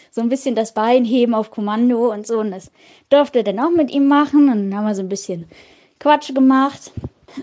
So 0.10 0.24
ein 0.24 0.30
bisschen 0.30 0.56
das 0.56 0.74
Bein 0.74 1.06
heben 1.06 1.36
auf 1.36 1.52
Kommando 1.52 2.12
und 2.12 2.26
so. 2.26 2.40
Und 2.40 2.50
das 2.50 2.72
durfte 3.10 3.40
er 3.40 3.44
dann 3.44 3.60
auch 3.60 3.70
mit 3.70 3.92
ihm 3.92 4.08
machen. 4.08 4.50
Und 4.50 4.72
dann 4.72 4.76
haben 4.76 4.88
wir 4.88 4.96
so 4.96 5.04
ein 5.04 5.10
bisschen 5.10 5.48
Quatsch 6.00 6.34
gemacht. 6.34 6.92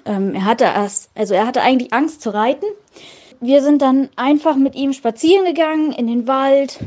Ähm, 0.05 0.35
er 0.35 0.45
hatte 0.45 0.65
erst, 0.65 1.09
also 1.15 1.35
er 1.35 1.47
hatte 1.47 1.63
eigentlich 1.63 1.93
Angst 1.93 2.21
zu 2.21 2.35
reiten. 2.35 2.67
Wir 3.41 3.63
sind 3.63 3.81
dann 3.81 4.09
einfach 4.17 4.57
mit 4.57 4.75
ihm 4.75 4.93
spazieren 4.93 5.45
gegangen 5.45 5.93
in 5.93 6.09
den 6.09 6.27
Wald, 6.27 6.81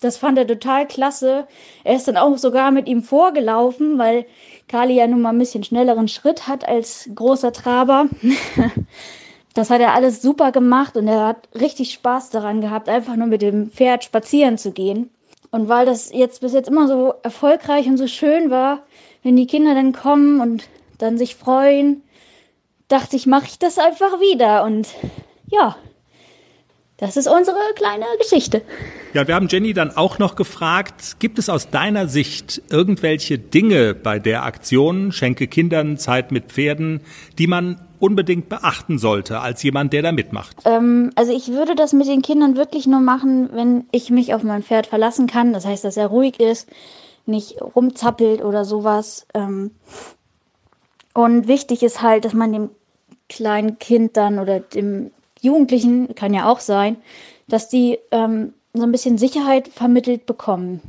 Das 0.00 0.16
fand 0.16 0.38
er 0.38 0.46
total 0.46 0.86
klasse. 0.86 1.46
Er 1.84 1.96
ist 1.96 2.08
dann 2.08 2.16
auch 2.16 2.36
sogar 2.36 2.70
mit 2.70 2.88
ihm 2.88 3.02
vorgelaufen, 3.02 3.98
weil 3.98 4.26
Kali 4.68 4.94
ja 4.94 5.06
nun 5.06 5.20
mal 5.20 5.30
ein 5.30 5.38
bisschen 5.38 5.64
schnelleren 5.64 6.08
Schritt 6.08 6.48
hat 6.48 6.66
als 6.66 7.08
großer 7.14 7.52
Traber. 7.52 8.06
Das 9.54 9.70
hat 9.70 9.80
er 9.80 9.94
alles 9.94 10.20
super 10.20 10.50
gemacht 10.50 10.96
und 10.96 11.06
er 11.06 11.28
hat 11.28 11.48
richtig 11.54 11.92
Spaß 11.92 12.30
daran 12.30 12.60
gehabt, 12.60 12.88
einfach 12.88 13.14
nur 13.14 13.28
mit 13.28 13.40
dem 13.40 13.70
Pferd 13.70 14.02
spazieren 14.02 14.58
zu 14.58 14.72
gehen. 14.72 15.10
Und 15.52 15.68
weil 15.68 15.86
das 15.86 16.12
jetzt 16.12 16.40
bis 16.40 16.52
jetzt 16.52 16.68
immer 16.68 16.88
so 16.88 17.14
erfolgreich 17.22 17.86
und 17.86 17.96
so 17.96 18.08
schön 18.08 18.50
war, 18.50 18.82
wenn 19.22 19.36
die 19.36 19.46
Kinder 19.46 19.74
dann 19.74 19.92
kommen 19.92 20.40
und 20.40 20.68
dann 20.98 21.18
sich 21.18 21.36
freuen, 21.36 22.02
dachte 22.88 23.14
ich, 23.14 23.26
mache 23.26 23.46
ich 23.46 23.60
das 23.60 23.78
einfach 23.78 24.18
wieder. 24.18 24.64
Und 24.64 24.88
ja, 25.46 25.76
das 27.04 27.16
ist 27.16 27.28
unsere 27.28 27.58
kleine 27.76 28.06
Geschichte. 28.18 28.62
Ja, 29.12 29.28
wir 29.28 29.34
haben 29.34 29.48
Jenny 29.48 29.74
dann 29.74 29.94
auch 29.94 30.18
noch 30.18 30.36
gefragt, 30.36 31.16
gibt 31.18 31.38
es 31.38 31.48
aus 31.48 31.68
deiner 31.68 32.08
Sicht 32.08 32.62
irgendwelche 32.70 33.38
Dinge 33.38 33.94
bei 33.94 34.18
der 34.18 34.44
Aktion 34.44 35.12
Schenke 35.12 35.46
Kindern 35.46 35.98
Zeit 35.98 36.32
mit 36.32 36.46
Pferden, 36.52 37.00
die 37.38 37.46
man 37.46 37.80
unbedingt 37.98 38.48
beachten 38.48 38.98
sollte 38.98 39.40
als 39.40 39.62
jemand, 39.62 39.92
der 39.92 40.02
da 40.02 40.12
mitmacht? 40.12 40.56
Ähm, 40.64 41.10
also 41.14 41.34
ich 41.34 41.48
würde 41.48 41.74
das 41.74 41.92
mit 41.92 42.06
den 42.06 42.22
Kindern 42.22 42.56
wirklich 42.56 42.86
nur 42.86 43.00
machen, 43.00 43.50
wenn 43.52 43.84
ich 43.92 44.10
mich 44.10 44.34
auf 44.34 44.42
mein 44.42 44.62
Pferd 44.62 44.86
verlassen 44.86 45.26
kann. 45.26 45.52
Das 45.52 45.66
heißt, 45.66 45.84
dass 45.84 45.96
er 45.96 46.06
ruhig 46.06 46.40
ist, 46.40 46.68
nicht 47.26 47.60
rumzappelt 47.60 48.42
oder 48.42 48.64
sowas. 48.64 49.26
Ähm, 49.34 49.70
und 51.12 51.48
wichtig 51.48 51.82
ist 51.82 52.02
halt, 52.02 52.24
dass 52.24 52.34
man 52.34 52.52
dem 52.52 52.70
kleinen 53.28 53.78
Kind 53.78 54.16
dann 54.16 54.38
oder 54.38 54.60
dem 54.60 55.10
Jugendlichen, 55.44 56.14
kann 56.14 56.34
ja 56.34 56.50
auch 56.50 56.60
sein, 56.60 56.96
dass 57.48 57.68
die 57.68 57.98
ähm, 58.10 58.54
so 58.72 58.82
ein 58.82 58.92
bisschen 58.92 59.18
Sicherheit 59.18 59.68
vermittelt 59.68 60.26
bekommen, 60.26 60.80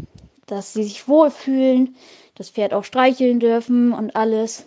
dass 0.47 0.73
sie 0.73 0.83
sich 0.83 1.07
wohlfühlen, 1.07 1.95
das 2.35 2.49
Pferd 2.49 2.73
auch 2.73 2.83
streicheln 2.83 3.39
dürfen 3.39 3.93
und 3.93 4.15
alles. 4.15 4.65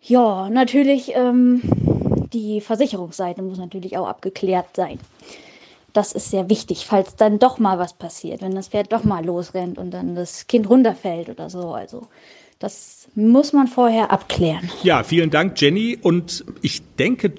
Ja, 0.00 0.48
natürlich, 0.50 1.12
ähm, 1.14 1.62
die 2.32 2.60
Versicherungsseite 2.60 3.42
muss 3.42 3.58
natürlich 3.58 3.96
auch 3.96 4.06
abgeklärt 4.06 4.76
sein. 4.76 4.98
Das 5.92 6.12
ist 6.12 6.30
sehr 6.30 6.50
wichtig, 6.50 6.86
falls 6.86 7.14
dann 7.16 7.38
doch 7.38 7.58
mal 7.58 7.78
was 7.78 7.94
passiert, 7.94 8.42
wenn 8.42 8.54
das 8.54 8.68
Pferd 8.68 8.92
doch 8.92 9.04
mal 9.04 9.24
losrennt 9.24 9.78
und 9.78 9.92
dann 9.92 10.16
das 10.16 10.46
Kind 10.48 10.68
runterfällt 10.68 11.28
oder 11.28 11.48
so. 11.48 11.72
Also 11.72 12.08
das 12.58 13.08
muss 13.14 13.52
man 13.52 13.68
vorher 13.68 14.10
abklären. 14.10 14.70
Ja, 14.82 15.04
vielen 15.04 15.30
Dank, 15.30 15.60
Jenny. 15.60 15.98
Und 16.00 16.44
ich 16.62 16.82
denke, 16.96 17.32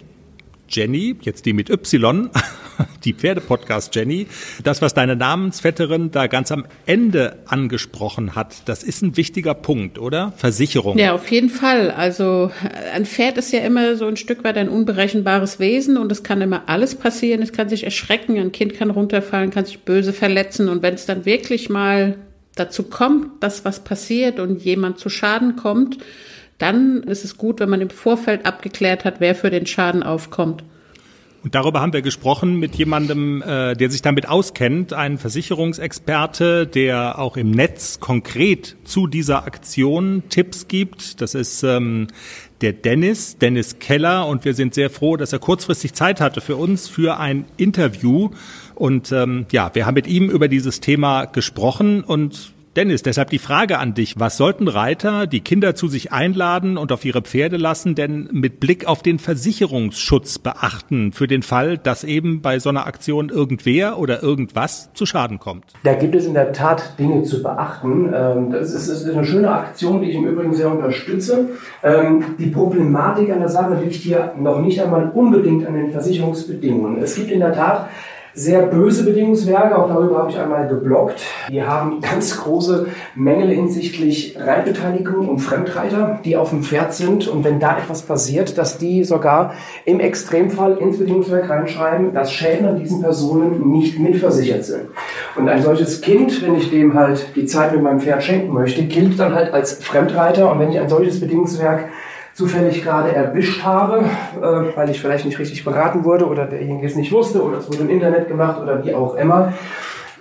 Jenny, 0.76 1.16
jetzt 1.22 1.46
die 1.46 1.54
mit 1.54 1.70
Y, 1.70 2.30
die 3.06 3.14
Pferdepodcast 3.14 3.96
Jenny, 3.96 4.28
das, 4.64 4.82
was 4.82 4.94
deine 4.94 5.16
Namensvetterin 5.16 6.12
da 6.12 6.28
ganz 6.28 6.52
am 6.52 6.66
Ende 6.86 7.38
angesprochen 7.46 8.36
hat, 8.36 8.68
das 8.68 8.84
ist 8.84 9.02
ein 9.02 9.16
wichtiger 9.16 9.54
Punkt, 9.54 9.98
oder? 10.00 10.34
Versicherung. 10.36 10.98
Ja, 10.98 11.14
auf 11.14 11.32
jeden 11.32 11.50
Fall. 11.50 11.92
Also 11.92 12.52
ein 12.94 13.06
Pferd 13.06 13.38
ist 13.38 13.54
ja 13.54 13.62
immer 13.62 13.96
so 13.96 14.06
ein 14.06 14.18
Stück 14.18 14.44
weit 14.44 14.58
ein 14.58 14.68
unberechenbares 14.68 15.60
Wesen 15.60 15.98
und 15.98 16.12
es 16.12 16.24
kann 16.24 16.42
immer 16.42 16.64
alles 16.68 16.96
passieren. 16.96 17.42
Es 17.42 17.54
kann 17.54 17.70
sich 17.70 17.86
erschrecken, 17.86 18.38
ein 18.38 18.52
Kind 18.52 18.74
kann 18.74 18.90
runterfallen, 18.90 19.52
kann 19.52 19.66
sich 19.66 19.80
böse 19.80 20.12
verletzen 20.12 20.68
und 20.68 20.84
wenn 20.84 20.96
es 20.96 21.06
dann 21.06 21.26
wirklich 21.26 21.70
mal 21.70 22.18
dazu 22.56 22.84
kommt, 22.84 23.44
dass 23.44 23.66
was 23.66 23.84
passiert 23.84 24.40
und 24.40 24.62
jemand 24.62 24.98
zu 24.98 25.10
Schaden 25.10 25.56
kommt, 25.56 25.98
dann 26.58 27.04
ist 27.04 27.26
es 27.26 27.38
gut, 27.38 27.60
wenn 27.60 27.70
man 27.70 27.82
im 27.82 27.90
Vorfeld 27.90 28.46
abgeklärt 28.46 29.06
hat, 29.06 29.20
wer 29.20 29.36
für 29.36 29.50
den 29.50 29.66
Schaden 29.66 30.04
aufkommt. 30.04 30.64
Und 31.46 31.54
darüber 31.54 31.80
haben 31.80 31.94
wir 31.94 32.02
gesprochen 32.02 32.56
mit 32.56 32.74
jemandem, 32.74 33.44
äh, 33.44 33.76
der 33.76 33.92
sich 33.92 34.02
damit 34.02 34.28
auskennt, 34.28 34.94
ein 34.94 35.20
Versicherungsexperte, 35.20 36.66
der 36.66 37.20
auch 37.20 37.38
im 37.38 37.52
Netz 37.52 38.00
konkret 38.00 38.76
zu 38.84 39.06
dieser 39.06 39.46
Aktion 39.46 40.24
Tipps 40.30 40.68
gibt. 40.68 41.22
Das 41.22 41.36
ist 41.36 41.62
ähm, 41.62 42.08
der 42.62 42.74
Dennis, 42.74 43.38
Dennis 43.38 43.78
Keller. 43.78 44.26
Und 44.26 44.44
wir 44.44 44.56
sind 44.56 44.74
sehr 44.74 44.90
froh, 44.90 45.18
dass 45.18 45.34
er 45.34 45.40
kurzfristig 45.40 45.94
Zeit 45.94 46.20
hatte 46.20 46.42
für 46.42 46.56
uns 46.56 46.88
für 46.88 47.20
ein 47.20 47.46
Interview. 47.58 48.32
Und 48.74 49.12
ähm, 49.12 49.46
ja, 49.52 49.70
wir 49.76 49.86
haben 49.86 49.94
mit 49.94 50.08
ihm 50.08 50.32
über 50.32 50.48
dieses 50.48 50.80
Thema 50.80 51.26
gesprochen 51.26 52.04
und 52.04 52.55
Dennis, 52.76 53.04
deshalb 53.04 53.30
die 53.30 53.40
Frage 53.40 53.80
an 53.80 53.94
dich. 53.94 54.16
Was 54.20 54.36
sollten 54.36 54.68
Reiter, 54.68 55.28
die 55.28 55.40
Kinder 55.40 55.76
zu 55.76 55.88
sich 55.88 56.12
einladen 56.12 56.78
und 56.78 56.92
auf 56.92 57.06
ihre 57.06 57.22
Pferde 57.22 57.56
lassen, 57.56 57.96
denn 57.96 58.28
mit 58.34 58.60
Blick 58.60 58.86
auf 58.86 59.02
den 59.02 59.18
Versicherungsschutz 59.18 60.40
beachten 60.40 61.14
für 61.14 61.26
den 61.26 61.42
Fall, 61.42 61.78
dass 61.78 62.04
eben 62.04 62.42
bei 62.42 62.60
so 62.60 62.68
einer 62.68 62.86
Aktion 62.86 63.30
irgendwer 63.30 63.98
oder 63.98 64.22
irgendwas 64.22 64.90
zu 64.94 65.06
Schaden 65.06 65.40
kommt? 65.40 65.64
Da 65.84 65.94
gibt 65.94 66.16
es 66.16 66.26
in 66.26 66.34
der 66.34 66.52
Tat 66.52 67.00
Dinge 67.00 67.24
zu 67.24 67.42
beachten. 67.42 68.12
Ähm, 68.14 68.52
das 68.52 68.74
ist 68.74 69.10
eine 69.10 69.24
schöne 69.24 69.52
Aktion, 69.52 70.02
die 70.02 70.10
ich 70.10 70.16
im 70.18 70.28
Übrigen 70.28 70.54
sehr 70.54 70.70
unterstütze. 70.70 71.52
Ähm, 71.82 72.36
die 72.38 72.48
Problematik 72.48 73.32
an 73.32 73.40
der 73.40 73.48
Sache 73.50 73.76
liegt 73.82 73.96
hier 73.96 74.34
noch 74.38 74.60
nicht 74.60 74.82
einmal 74.82 75.12
unbedingt 75.12 75.66
an 75.66 75.76
den 75.76 75.92
Versicherungsbedingungen. 75.92 77.02
Es 77.02 77.16
gibt 77.16 77.32
in 77.32 77.40
der 77.40 77.54
Tat 77.54 77.88
sehr 78.36 78.64
böse 78.64 79.06
Bedingungswerke, 79.06 79.78
auch 79.78 79.88
darüber 79.88 80.20
habe 80.20 80.30
ich 80.30 80.38
einmal 80.38 80.68
geblockt. 80.68 81.22
Die 81.50 81.64
haben 81.64 82.02
ganz 82.02 82.38
große 82.38 82.88
Mängel 83.16 83.48
hinsichtlich 83.50 84.36
Reitbeteiligung 84.38 85.30
und 85.30 85.40
Fremdreiter, 85.40 86.20
die 86.26 86.36
auf 86.36 86.50
dem 86.50 86.62
Pferd 86.62 86.94
sind. 86.94 87.30
Und 87.30 87.46
wenn 87.46 87.62
da 87.62 87.78
etwas 87.78 88.02
passiert, 88.02 88.58
dass 88.58 88.78
die 88.78 89.06
sogar 89.06 89.54
im 89.86 90.02
Extremfall 90.02 90.78
ins 90.78 91.00
Bedingungswerk 91.00 91.50
reinschreiben, 91.50 92.14
dass 92.14 92.34
Schäden 92.34 92.68
an 92.68 92.78
diesen 92.78 93.02
Personen 93.02 93.72
nicht 93.72 94.00
mitversichert 94.00 94.66
sind. 94.66 94.88
Und 95.38 95.48
ein 95.48 95.64
solches 95.64 96.02
Kind, 96.02 96.42
wenn 96.42 96.56
ich 96.56 96.70
dem 96.70 96.94
halt 96.94 97.28
die 97.38 97.46
Zeit 97.46 97.72
mit 97.72 97.82
meinem 97.82 98.02
Pferd 98.02 98.22
schenken 98.22 98.54
möchte, 98.54 98.84
gilt 98.84 99.18
dann 99.18 99.34
halt 99.34 99.54
als 99.54 99.76
Fremdreiter. 99.76 100.52
Und 100.52 100.60
wenn 100.60 100.72
ich 100.72 100.80
ein 100.80 100.90
solches 100.90 101.22
Bedingungswerk 101.22 101.86
zufällig 102.36 102.84
gerade 102.84 103.16
erwischt 103.16 103.64
habe, 103.64 104.04
äh, 104.42 104.76
weil 104.76 104.90
ich 104.90 105.00
vielleicht 105.00 105.26
nicht 105.26 105.40
richtig 105.40 105.64
beraten 105.64 106.04
wurde 106.04 106.28
oder 106.28 106.46
derjenige 106.46 106.86
es 106.86 106.96
nicht 106.96 107.12
wusste 107.12 107.42
oder 107.42 107.58
es 107.58 107.70
wurde 107.70 107.84
im 107.84 107.90
Internet 107.90 108.28
gemacht 108.28 108.62
oder 108.62 108.84
wie 108.84 108.94
auch 108.94 109.16
immer, 109.16 109.54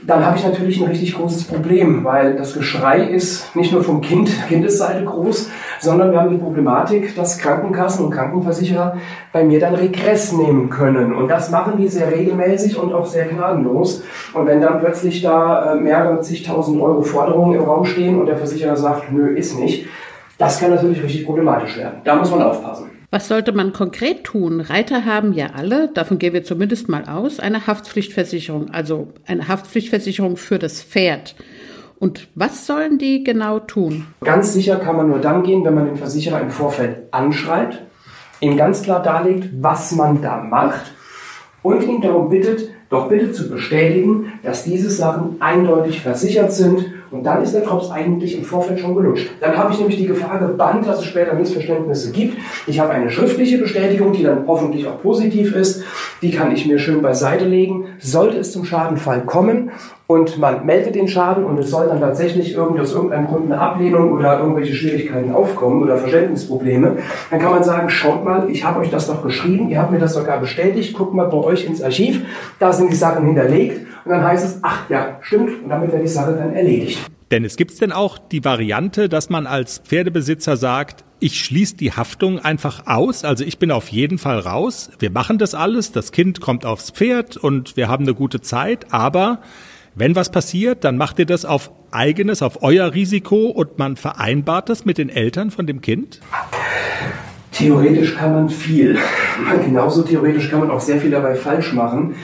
dann 0.07 0.25
habe 0.25 0.37
ich 0.37 0.45
natürlich 0.45 0.81
ein 0.81 0.89
richtig 0.89 1.15
großes 1.15 1.45
Problem, 1.45 2.05
weil 2.05 2.37
das 2.37 2.55
Geschrei 2.55 3.03
ist 3.03 3.57
nicht 3.57 3.73
nur 3.73 3.83
vom 3.83 4.01
Kind, 4.03 4.31
Kindesseite 4.49 5.05
groß, 5.05 5.51
sondern 5.81 6.13
wir 6.13 6.21
haben 6.21 6.31
die 6.31 6.37
Problematik, 6.37 7.17
dass 7.17 7.39
Krankenkassen 7.39 8.05
und 8.05 8.11
Krankenversicherer 8.11 8.99
bei 9.33 9.45
mir 9.45 9.61
dann 9.61 9.75
Regress 9.75 10.33
nehmen 10.33 10.69
können. 10.69 11.15
Und 11.15 11.29
das 11.29 11.51
machen 11.51 11.79
die 11.79 11.89
sehr 11.89 12.13
regelmäßig 12.13 12.79
und 12.79 12.93
auch 12.93 13.07
sehr 13.07 13.25
gnadenlos. 13.27 14.03
Und 14.35 14.47
wenn 14.47 14.61
dann 14.61 14.79
plötzlich 14.81 15.23
da 15.23 15.73
äh, 15.73 15.77
mehrere 15.81 16.21
zigtausend 16.21 16.81
Euro 16.83 17.03
Forderungen 17.03 17.55
im 17.55 17.65
Raum 17.65 17.87
stehen 17.87 18.21
und 18.21 18.27
der 18.27 18.37
Versicherer 18.37 18.77
sagt, 18.77 19.11
nö, 19.11 19.29
ist 19.29 19.59
nicht, 19.59 19.87
das 20.39 20.59
kann 20.59 20.71
natürlich 20.71 21.03
richtig 21.03 21.25
problematisch 21.25 21.77
werden. 21.77 22.01
Da 22.05 22.17
muss 22.17 22.31
man 22.31 22.43
aufpassen. 22.43 22.91
Was 23.11 23.29
sollte 23.29 23.53
man 23.53 23.73
konkret 23.73 24.25
tun? 24.25 24.61
Reiter 24.61 25.05
haben 25.05 25.33
ja 25.33 25.51
alle, 25.55 25.89
davon 25.89 26.19
gehen 26.19 26.33
wir 26.33 26.43
zumindest 26.43 26.89
mal 26.89 27.05
aus, 27.05 27.39
eine 27.39 27.69
Haftpflichtversicherung, 27.69 28.71
also 28.71 29.13
eine 29.27 29.47
Haftpflichtversicherung 29.47 30.37
für 30.37 30.59
das 30.59 30.83
Pferd. 30.83 31.37
Und 32.01 32.27
was 32.35 32.67
sollen 32.67 32.99
die 32.99 33.23
genau 33.23 33.61
tun? 33.61 34.07
Ganz 34.25 34.53
sicher 34.53 34.77
kann 34.77 34.97
man 34.97 35.09
nur 35.09 35.21
dann 35.21 35.45
gehen, 35.45 35.65
wenn 35.65 35.75
man 35.75 35.87
den 35.87 35.97
Versicherer 35.97 36.41
im 36.41 36.51
Vorfeld 36.51 37.05
anschreibt, 37.13 37.83
ihm 38.41 38.57
ganz 38.57 38.83
klar 38.83 39.01
darlegt, 39.01 39.49
was 39.61 39.93
man 39.93 40.21
da 40.21 40.39
macht 40.39 40.93
und 41.63 41.85
ihn 41.85 42.01
darum 42.01 42.29
bittet, 42.29 42.69
doch 42.91 43.09
bitte 43.09 43.31
zu 43.31 43.49
bestätigen, 43.49 44.33
dass 44.43 44.65
diese 44.65 44.91
Sachen 44.91 45.37
eindeutig 45.41 46.01
versichert 46.01 46.53
sind 46.53 46.94
und 47.15 47.23
dann 47.23 47.43
ist 47.43 47.55
der 47.55 47.61
Drops 47.61 47.91
eigentlich 47.91 48.37
im 48.37 48.45
Vorfeld 48.45 48.81
schon 48.81 48.97
gelutscht. 48.97 49.31
Dann 49.41 49.57
habe 49.57 49.73
ich 49.73 49.79
nämlich 49.79 49.99
die 49.99 50.07
Gefahr 50.07 50.41
gebannt, 50.41 50.87
dass 50.87 50.99
es 50.99 51.05
später 51.05 51.35
Missverständnisse 51.35 52.11
gibt. 52.11 52.37
Ich 52.67 52.81
habe 52.81 52.91
eine 52.91 53.09
schriftliche 53.09 53.59
Bestätigung, 53.59 54.13
die 54.13 54.25
dann 54.25 54.45
hoffentlich 54.49 54.89
auch 54.89 55.01
positiv 55.01 55.55
ist. 55.55 55.85
Die 56.23 56.33
kann 56.33 56.53
ich 56.53 56.67
mir 56.67 56.81
schön 56.81 57.03
beiseite 57.03 57.45
legen. 57.45 57.87
Sollte 58.01 58.39
es 58.39 58.51
zum 58.51 58.65
Schadenfall 58.65 59.21
kommen 59.21 59.71
und 60.07 60.39
man 60.39 60.67
meldet 60.67 60.97
den 60.97 61.09
Schaden 61.09 61.45
und 61.45 61.59
es 61.59 61.71
soll 61.71 61.87
dann 61.87 62.01
tatsächlich 62.01 62.55
irgendwie 62.55 62.81
aus 62.83 62.93
irgendeinem 62.93 63.27
Grund 63.27 63.45
eine 63.45 63.61
Ablehnung 63.61 64.13
oder 64.13 64.41
irgendwelche 64.41 64.75
Schwierigkeiten 64.75 65.33
aufkommen 65.33 65.83
oder 65.83 65.97
Verständnisprobleme, 65.97 66.99
dann 67.31 67.41
kann 67.41 67.53
man 67.53 67.63
sagen, 67.63 67.89
schaut 67.89 68.23
mal, 68.25 68.51
ich 68.51 68.65
habe 68.65 68.81
euch 68.81 68.91
das 68.91 69.07
doch 69.07 69.23
geschrieben, 69.23 69.71
ihr 69.71 69.81
habt 69.81 69.93
mir 69.93 69.99
das 69.99 70.13
sogar 70.13 70.41
bestätigt, 70.41 70.95
guckt 70.95 71.15
mal 71.15 71.29
bei 71.29 71.39
euch 71.39 71.65
ins 71.65 71.83
Archiv, 71.83 72.23
da 72.59 72.73
sind 72.73 72.91
die 72.91 72.97
Sachen 72.97 73.25
hinterlegt 73.25 73.87
und 74.05 74.11
dann 74.11 74.23
heißt 74.23 74.45
es, 74.45 74.59
ach 74.63 74.89
ja, 74.91 75.19
stimmt, 75.23 75.63
und 75.63 75.69
damit 75.69 75.93
wäre 75.93 76.03
die 76.03 76.09
Sache 76.09 76.33
dann 76.33 76.55
erledigt. 76.55 76.99
Dennis, 77.31 77.57
gibt 77.57 77.73
es 77.73 77.79
denn 77.79 77.91
auch 77.91 78.19
die 78.19 78.45
Variante, 78.45 79.09
dass 79.09 79.31
man 79.31 79.47
als 79.47 79.79
Pferdebesitzer 79.79 80.57
sagt, 80.57 81.05
ich 81.21 81.43
schließe 81.43 81.77
die 81.77 81.93
Haftung 81.93 82.39
einfach 82.39 82.87
aus, 82.87 83.25
also 83.25 83.45
ich 83.45 83.59
bin 83.59 83.71
auf 83.71 83.89
jeden 83.89 84.19
Fall 84.19 84.41
raus, 84.41 84.91
wir 84.99 85.11
machen 85.11 85.39
das 85.39 85.55
alles, 85.55 85.91
das 85.91 86.13
Kind 86.13 86.41
kommt 86.41 86.67
aufs 86.67 86.91
Pferd 86.91 87.37
und 87.37 87.77
wir 87.77 87.89
haben 87.89 88.05
eine 88.05 88.15
gute 88.15 88.41
Zeit, 88.41 88.93
aber 88.93 89.41
wenn 89.95 90.15
was 90.17 90.31
passiert, 90.31 90.85
dann 90.85 90.97
macht 90.99 91.19
ihr 91.19 91.27
das 91.27 91.45
auf 91.45 91.71
eigenes, 91.91 92.43
auf 92.43 92.63
euer 92.63 92.93
Risiko 92.93 93.47
und 93.47 93.79
man 93.79 93.97
vereinbart 93.97 94.69
das 94.69 94.85
mit 94.85 94.99
den 94.99 95.09
Eltern 95.09 95.51
von 95.51 95.67
dem 95.67 95.81
Kind? 95.81 96.21
Theoretisch 97.53 98.17
kann 98.17 98.33
man 98.33 98.49
viel. 98.51 98.99
Genauso 99.65 100.03
theoretisch 100.03 100.51
kann 100.51 100.61
man 100.61 100.71
auch 100.71 100.81
sehr 100.81 101.01
viel 101.01 101.13
dabei 101.13 101.37
falsch 101.37 101.73
machen. 101.73 102.17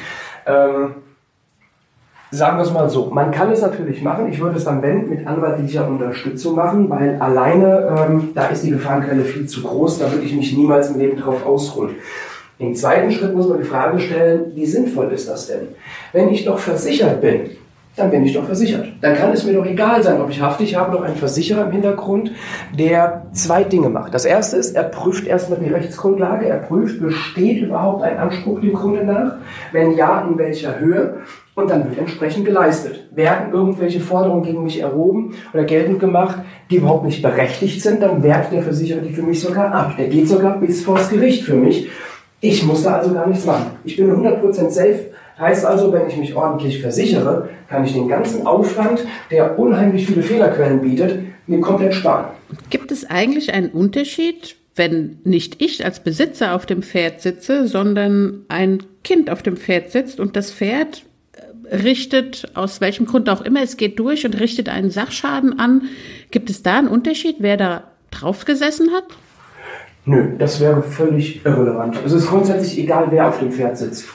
Ähm 0.47 0.95
Sagen 2.33 2.59
wir 2.59 2.63
es 2.63 2.73
mal 2.73 2.89
so, 2.89 3.07
man 3.07 3.33
kann 3.33 3.51
es 3.51 3.61
natürlich 3.61 4.03
machen. 4.03 4.29
Ich 4.31 4.41
würde 4.41 4.57
es 4.57 4.65
dann, 4.65 4.81
wenn, 4.83 5.09
mit 5.09 5.27
anwaltlicher 5.27 5.89
Unterstützung 5.89 6.55
machen, 6.55 6.89
weil 6.89 7.17
alleine, 7.21 8.07
ähm, 8.09 8.29
da 8.37 8.47
ist 8.47 8.63
die 8.63 8.71
Gefahrenquelle 8.71 9.25
viel 9.25 9.47
zu 9.47 9.63
groß, 9.63 9.99
da 9.99 10.13
würde 10.13 10.25
ich 10.25 10.35
mich 10.35 10.57
niemals 10.57 10.91
im 10.91 10.99
Leben 11.01 11.19
drauf 11.19 11.45
ausruhen. 11.45 11.97
Im 12.61 12.75
zweiten 12.77 13.11
Schritt 13.11 13.35
muss 13.35 13.49
man 13.49 13.59
die 13.59 13.65
Frage 13.65 13.99
stellen, 13.99 14.53
wie 14.55 14.67
sinnvoll 14.67 15.11
ist 15.11 15.29
das 15.29 15.49
denn? 15.49 15.69
Wenn 16.13 16.29
ich 16.29 16.45
doch 16.45 16.59
versichert 16.59 17.21
bin, 17.21 17.51
dann 17.97 18.11
bin 18.11 18.25
ich 18.25 18.35
doch 18.35 18.45
versichert. 18.45 18.87
Dann 19.01 19.17
kann 19.17 19.33
es 19.33 19.45
mir 19.45 19.55
doch 19.55 19.67
egal 19.67 20.03
sein, 20.03 20.21
ob 20.21 20.31
ich 20.31 20.41
haftig 20.41 20.77
habe, 20.77 20.93
noch 20.93 21.03
einen 21.03 21.17
Versicherer 21.17 21.65
im 21.65 21.73
Hintergrund, 21.73 22.31
der 22.79 23.27
zwei 23.33 23.65
Dinge 23.65 23.89
macht. 23.89 24.15
Das 24.15 24.25
erste 24.25 24.57
ist, 24.57 24.77
er 24.77 24.85
prüft 24.85 25.27
erstmal 25.27 25.59
die 25.59 25.71
Rechtsgrundlage, 25.71 26.47
er 26.47 26.59
prüft, 26.59 27.01
besteht 27.01 27.63
überhaupt 27.63 28.05
ein 28.05 28.19
Anspruch 28.19 28.61
dem 28.61 28.75
Grunde 28.75 29.05
nach? 29.05 29.37
Wenn 29.73 29.97
ja, 29.97 30.27
in 30.31 30.39
welcher 30.39 30.79
Höhe? 30.79 31.15
Und 31.55 31.71
dann 31.71 31.89
wird 31.89 31.99
entsprechend 31.99 32.45
geleistet. 32.45 33.09
Werden 33.11 33.53
irgendwelche 33.53 34.01
Forderungen 34.01 34.43
gegen 34.43 34.63
mich 34.63 34.81
erhoben 34.81 35.35
oder 35.53 35.65
geltend 35.65 36.01
gemacht, 36.01 36.39
die 36.71 36.77
überhaupt 36.77 37.05
nicht 37.05 37.23
berechtigt 37.23 37.83
sind, 37.83 38.03
dann 38.03 38.23
wehrt 38.23 38.53
der 38.53 38.63
Versicherer 38.63 39.01
die 39.01 39.13
für 39.13 39.23
mich 39.23 39.41
sogar 39.41 39.73
ab. 39.73 39.95
Der 39.99 40.09
geht 40.09 40.29
sogar 40.29 40.59
bis 40.59 40.83
vors 40.83 41.11
Gericht 41.11 41.45
für 41.45 41.57
mich. 41.57 41.89
Ich 42.41 42.65
muss 42.65 42.85
da 42.85 42.97
also 42.97 43.13
gar 43.13 43.27
nichts 43.27 43.45
machen. 43.45 43.73
Ich 43.85 43.97
bin 43.97 44.11
100% 44.11 44.71
safe 44.71 45.11
Heißt 45.41 45.65
also, 45.65 45.91
wenn 45.91 46.07
ich 46.07 46.19
mich 46.19 46.35
ordentlich 46.35 46.83
versichere, 46.83 47.49
kann 47.69 47.85
ich 47.85 47.95
den 47.95 48.09
ganzen 48.09 48.47
Aufwand, 48.47 49.07
der 49.31 49.59
unheimlich 49.59 50.07
viele 50.07 50.23
Fehlerquellen 50.23 50.83
bietet, 50.83 51.19
mir 51.47 51.61
komplett 51.61 51.95
sparen. 51.95 52.27
Gibt 52.69 52.93
es 52.93 53.09
eigentlich 53.09 53.55
einen 53.55 53.71
Unterschied, 53.71 54.57
wenn 54.77 55.19
nicht 55.25 55.63
ich 55.63 55.83
als 55.85 56.01
Besitzer 56.01 56.55
auf 56.55 56.67
dem 56.67 56.83
Pferd 56.83 57.23
sitze, 57.23 57.67
sondern 57.67 58.45
ein 58.49 58.83
Kind 59.03 59.31
auf 59.31 59.43
dem 59.43 59.57
Pferd 59.57 59.91
sitzt 59.91 60.21
und 60.21 60.37
das 60.37 60.53
Pferd 60.53 61.05
richtet, 61.71 62.51
aus 62.55 62.81
welchem 62.81 63.07
Grund 63.07 63.29
auch 63.31 63.41
immer, 63.41 63.63
es 63.63 63.77
geht 63.77 63.99
durch 63.99 64.27
und 64.27 64.39
richtet 64.39 64.69
einen 64.69 64.91
Sachschaden 64.91 65.59
an. 65.59 65.83
Gibt 66.31 66.51
es 66.51 66.63
da 66.63 66.79
einen 66.79 66.89
Unterschied, 66.89 67.37
wer 67.39 67.57
da 67.57 67.85
drauf 68.11 68.45
gesessen 68.45 68.91
hat? 68.93 69.05
Nö, 70.05 70.37
das 70.39 70.61
wäre 70.61 70.83
völlig 70.83 71.45
irrelevant. 71.45 71.97
Es 72.05 72.13
ist 72.13 72.29
grundsätzlich 72.29 72.79
egal, 72.79 73.07
wer 73.11 73.29
auf 73.29 73.39
dem 73.39 73.53
Pferd 73.53 73.79
sitzt. 73.79 74.07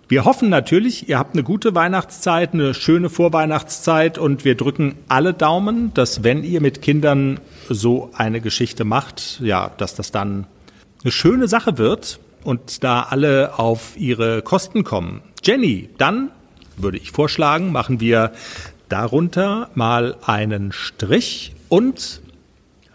Wir 0.06 0.26
hoffen 0.26 0.50
natürlich, 0.50 1.08
ihr 1.08 1.18
habt 1.18 1.34
eine 1.34 1.42
gute 1.42 1.74
Weihnachtszeit, 1.74 2.52
eine 2.52 2.74
schöne 2.74 3.08
Vorweihnachtszeit 3.08 4.18
und 4.18 4.44
wir 4.44 4.54
drücken 4.54 4.96
alle 5.08 5.32
Daumen, 5.32 5.94
dass 5.94 6.22
wenn 6.22 6.44
ihr 6.44 6.60
mit 6.60 6.82
Kindern 6.82 7.40
so 7.70 8.10
eine 8.14 8.42
Geschichte 8.42 8.84
macht, 8.84 9.40
ja, 9.40 9.70
dass 9.78 9.94
das 9.94 10.12
dann 10.12 10.46
eine 11.02 11.10
schöne 11.10 11.48
Sache 11.48 11.78
wird 11.78 12.20
und 12.42 12.84
da 12.84 13.02
alle 13.02 13.58
auf 13.58 13.96
ihre 13.96 14.42
Kosten 14.42 14.84
kommen. 14.84 15.22
Jenny, 15.42 15.88
dann 15.96 16.30
würde 16.76 16.98
ich 16.98 17.10
vorschlagen, 17.10 17.72
machen 17.72 17.98
wir 17.98 18.32
darunter 18.90 19.70
mal 19.74 20.16
einen 20.26 20.72
Strich 20.72 21.54
und 21.70 22.20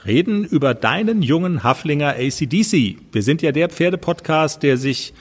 reden 0.06 0.46
über 0.46 0.76
deinen 0.76 1.24
jungen 1.24 1.64
Haflinger 1.64 2.16
ACDC. 2.20 2.98
Wir 3.12 3.24
sind 3.24 3.42
ja 3.42 3.52
der 3.52 3.70
Pferdepodcast, 3.70 4.62
der 4.62 4.78
sich 4.78 5.14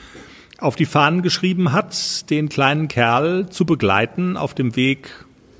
auf 0.58 0.76
die 0.76 0.86
Fahnen 0.86 1.22
geschrieben 1.22 1.72
hat, 1.72 2.28
den 2.30 2.48
kleinen 2.48 2.88
Kerl 2.88 3.48
zu 3.48 3.64
begleiten 3.64 4.36
auf 4.36 4.54
dem 4.54 4.76
Weg 4.76 5.10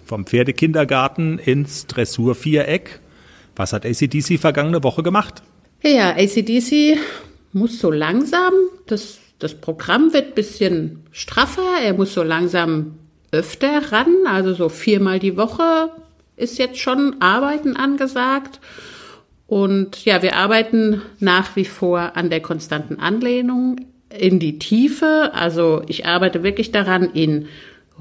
vom 0.04 0.26
Pferdekindergarten 0.26 1.38
ins 1.38 1.86
Dressurviereck. 1.86 3.00
Was 3.56 3.72
hat 3.72 3.86
ACDC 3.86 4.38
vergangene 4.38 4.82
Woche 4.82 5.02
gemacht? 5.02 5.42
Ja, 5.82 6.10
ACDC 6.10 6.98
muss 7.52 7.78
so 7.78 7.90
langsam, 7.90 8.52
das, 8.86 9.18
das 9.38 9.54
Programm 9.54 10.12
wird 10.12 10.34
bisschen 10.34 11.04
straffer, 11.12 11.80
er 11.84 11.94
muss 11.94 12.14
so 12.14 12.22
langsam 12.22 12.98
öfter 13.30 13.92
ran, 13.92 14.14
also 14.26 14.54
so 14.54 14.68
viermal 14.68 15.18
die 15.18 15.36
Woche 15.36 15.90
ist 16.36 16.58
jetzt 16.58 16.78
schon 16.78 17.20
Arbeiten 17.20 17.76
angesagt. 17.76 18.60
Und 19.46 20.04
ja, 20.04 20.22
wir 20.22 20.36
arbeiten 20.36 21.02
nach 21.20 21.56
wie 21.56 21.64
vor 21.64 22.16
an 22.16 22.30
der 22.30 22.40
konstanten 22.40 22.98
Anlehnung 22.98 23.80
in 24.10 24.38
die 24.38 24.58
Tiefe. 24.58 25.30
Also 25.34 25.82
ich 25.86 26.06
arbeite 26.06 26.42
wirklich 26.42 26.72
daran, 26.72 27.14
ihn 27.14 27.48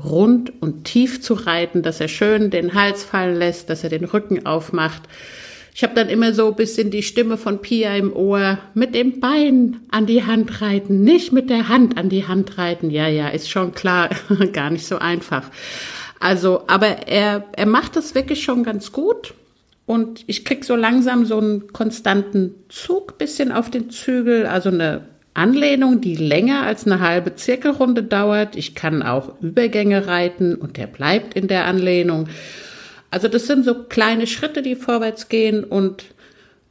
rund 0.03 0.53
und 0.61 0.83
tief 0.83 1.21
zu 1.21 1.33
reiten, 1.33 1.81
dass 1.81 1.99
er 1.99 2.07
schön 2.07 2.49
den 2.49 2.73
Hals 2.73 3.03
fallen 3.03 3.35
lässt, 3.35 3.69
dass 3.69 3.83
er 3.83 3.89
den 3.89 4.05
Rücken 4.05 4.45
aufmacht. 4.45 5.03
Ich 5.73 5.83
habe 5.83 5.93
dann 5.93 6.09
immer 6.09 6.33
so 6.33 6.47
ein 6.47 6.55
bisschen 6.55 6.89
die 6.89 7.03
Stimme 7.03 7.37
von 7.37 7.61
Pia 7.61 7.95
im 7.95 8.11
Ohr, 8.11 8.57
mit 8.73 8.95
dem 8.95 9.19
Bein 9.19 9.81
an 9.91 10.07
die 10.07 10.23
Hand 10.23 10.61
reiten, 10.61 11.03
nicht 11.03 11.33
mit 11.33 11.51
der 11.51 11.69
Hand 11.69 11.97
an 11.99 12.09
die 12.09 12.27
Hand 12.27 12.57
reiten. 12.57 12.89
Ja, 12.89 13.07
ja, 13.07 13.27
ist 13.29 13.49
schon 13.49 13.73
klar, 13.73 14.09
gar 14.53 14.71
nicht 14.71 14.87
so 14.87 14.97
einfach. 14.97 15.51
Also, 16.19 16.63
aber 16.65 17.07
er, 17.07 17.45
er 17.55 17.67
macht 17.67 17.95
das 17.95 18.15
wirklich 18.15 18.43
schon 18.43 18.63
ganz 18.63 18.91
gut. 18.91 19.35
Und 19.85 20.23
ich 20.27 20.43
krieg 20.43 20.65
so 20.65 20.75
langsam 20.75 21.25
so 21.25 21.37
einen 21.37 21.71
konstanten 21.71 22.55
Zug 22.69 23.17
bisschen 23.19 23.51
auf 23.51 23.69
den 23.69 23.89
Zügel, 23.89 24.47
also 24.47 24.69
eine 24.69 25.05
Anlehnung, 25.37 26.01
die 26.01 26.15
länger 26.15 26.63
als 26.63 26.85
eine 26.85 26.99
halbe 26.99 27.35
Zirkelrunde 27.35 28.03
dauert. 28.03 28.55
Ich 28.55 28.75
kann 28.75 29.03
auch 29.03 29.39
Übergänge 29.41 30.07
reiten 30.07 30.55
und 30.55 30.77
der 30.77 30.87
bleibt 30.87 31.35
in 31.35 31.47
der 31.47 31.65
Anlehnung. 31.65 32.27
Also 33.11 33.27
das 33.27 33.47
sind 33.47 33.63
so 33.63 33.83
kleine 33.83 34.27
Schritte, 34.27 34.61
die 34.61 34.75
vorwärts 34.75 35.29
gehen 35.29 35.63
und 35.63 36.05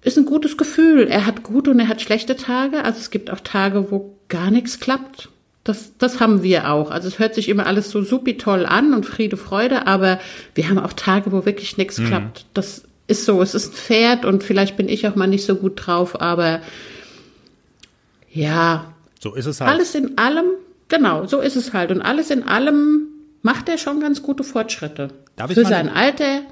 ist 0.03 0.19
ein 0.19 0.27
gutes 0.27 0.57
Gefühl. 0.57 1.07
Er 1.09 1.27
hat 1.27 1.43
gute 1.43 1.71
und 1.71 1.81
er 1.81 1.89
hat 1.89 2.01
schlechte 2.01 2.37
Tage. 2.37 2.85
Also 2.85 2.99
es 2.99 3.11
gibt 3.11 3.31
auch 3.31 3.41
Tage, 3.41 3.91
wo 3.91 4.17
gar 4.29 4.51
nichts 4.51 4.81
klappt. 4.81 5.31
Das, 5.65 5.93
das 5.99 6.21
haben 6.21 6.43
wir 6.43 6.71
auch. 6.71 6.91
Also 6.91 7.09
es 7.09 7.19
hört 7.19 7.35
sich 7.35 7.49
immer 7.49 7.67
alles 7.67 7.91
so 7.91 8.03
supi 8.03 8.37
toll 8.37 8.67
an 8.67 8.95
und 8.95 9.07
Friede, 9.07 9.37
Freude, 9.37 9.87
aber 9.87 10.21
wir 10.55 10.69
haben 10.69 10.79
auch 10.79 10.93
Tage, 10.93 11.33
wo 11.33 11.45
wirklich 11.45 11.77
nichts 11.77 11.99
mhm. 11.99 12.07
klappt. 12.07 12.47
Das 12.55 12.85
ist 13.09 13.25
so. 13.25 13.43
Es 13.43 13.55
ist 13.55 13.73
ein 13.73 13.75
Pferd 13.75 14.25
und 14.25 14.45
vielleicht 14.45 14.77
bin 14.77 14.89
ich 14.89 15.09
auch 15.09 15.17
mal 15.17 15.27
nicht 15.27 15.45
so 15.45 15.57
gut 15.57 15.87
drauf, 15.87 16.21
aber 16.21 16.61
ja. 18.37 18.93
So 19.21 19.35
ist 19.35 19.47
es 19.47 19.61
halt. 19.61 19.71
Alles 19.71 19.95
in 19.95 20.19
allem, 20.19 20.47
genau, 20.89 21.27
so 21.27 21.41
ist 21.41 21.57
es 21.57 21.73
halt. 21.73 21.91
Und 21.91 22.03
alles 22.03 22.31
in 22.31 22.43
allem 22.43 23.09
macht 23.43 23.69
er 23.69 23.79
schon 23.79 24.01
ganz 24.01 24.23
gute 24.23 24.45
Fortschritte. 24.45 25.09
Darf 25.37 25.51
ich 25.51 25.57
Für 25.57 25.65
sein 25.65 25.89
Alter. 25.89 26.43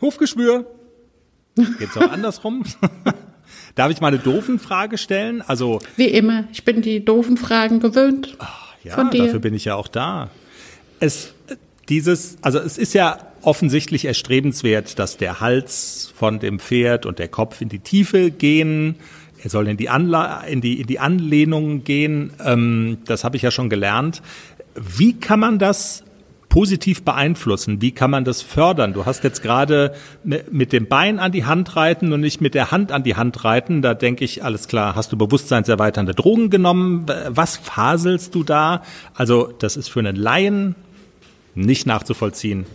Hufgeschwür. 0.00 0.66
Geht's 1.78 1.96
auch 1.96 2.10
andersrum? 2.10 2.64
Darf 3.74 3.90
ich 3.90 4.00
mal 4.00 4.08
eine 4.08 4.18
doofen 4.18 4.58
Frage 4.58 4.98
stellen? 4.98 5.42
Also 5.42 5.80
wie 5.96 6.06
immer, 6.06 6.44
ich 6.52 6.64
bin 6.64 6.82
die 6.82 7.04
doofen 7.04 7.36
Fragen 7.36 7.80
gewöhnt. 7.80 8.36
Ach, 8.38 8.74
ja, 8.82 8.94
von 8.94 9.10
dir. 9.10 9.24
dafür 9.24 9.40
bin 9.40 9.54
ich 9.54 9.66
ja 9.66 9.74
auch 9.74 9.88
da. 9.88 10.30
Es 10.98 11.34
dieses, 11.88 12.38
also 12.42 12.58
es 12.58 12.78
ist 12.78 12.94
ja 12.94 13.18
offensichtlich 13.42 14.06
erstrebenswert, 14.06 14.98
dass 14.98 15.16
der 15.16 15.40
Hals 15.40 16.12
von 16.16 16.40
dem 16.40 16.58
Pferd 16.58 17.06
und 17.06 17.18
der 17.18 17.28
Kopf 17.28 17.60
in 17.60 17.68
die 17.68 17.78
Tiefe 17.78 18.30
gehen. 18.30 18.96
Er 19.46 19.50
soll 19.50 19.68
in 19.68 19.76
die, 19.76 19.88
Anla 19.88 20.40
in 20.40 20.60
die, 20.60 20.80
in 20.80 20.88
die 20.88 20.98
Anlehnung 20.98 21.84
gehen. 21.84 22.32
Ähm, 22.44 22.98
das 23.04 23.22
habe 23.22 23.36
ich 23.36 23.42
ja 23.42 23.52
schon 23.52 23.70
gelernt. 23.70 24.20
Wie 24.74 25.12
kann 25.20 25.38
man 25.38 25.60
das 25.60 26.02
positiv 26.48 27.04
beeinflussen? 27.04 27.80
Wie 27.80 27.92
kann 27.92 28.10
man 28.10 28.24
das 28.24 28.42
fördern? 28.42 28.92
Du 28.92 29.06
hast 29.06 29.22
jetzt 29.22 29.44
gerade 29.44 29.94
mit 30.24 30.72
dem 30.72 30.88
Bein 30.88 31.20
an 31.20 31.30
die 31.30 31.44
Hand 31.44 31.76
reiten 31.76 32.12
und 32.12 32.22
nicht 32.22 32.40
mit 32.40 32.54
der 32.56 32.72
Hand 32.72 32.90
an 32.90 33.04
die 33.04 33.14
Hand 33.14 33.44
reiten. 33.44 33.82
Da 33.82 33.94
denke 33.94 34.24
ich, 34.24 34.42
alles 34.42 34.66
klar, 34.66 34.96
hast 34.96 35.12
du 35.12 35.16
bewusstseinserweiternde 35.16 36.16
Drogen 36.16 36.50
genommen? 36.50 37.06
Was 37.28 37.56
faselst 37.56 38.34
du 38.34 38.42
da? 38.42 38.82
Also 39.14 39.54
das 39.60 39.76
ist 39.76 39.86
für 39.86 40.00
einen 40.00 40.16
Laien 40.16 40.74
nicht 41.54 41.86
nachzuvollziehen. 41.86 42.66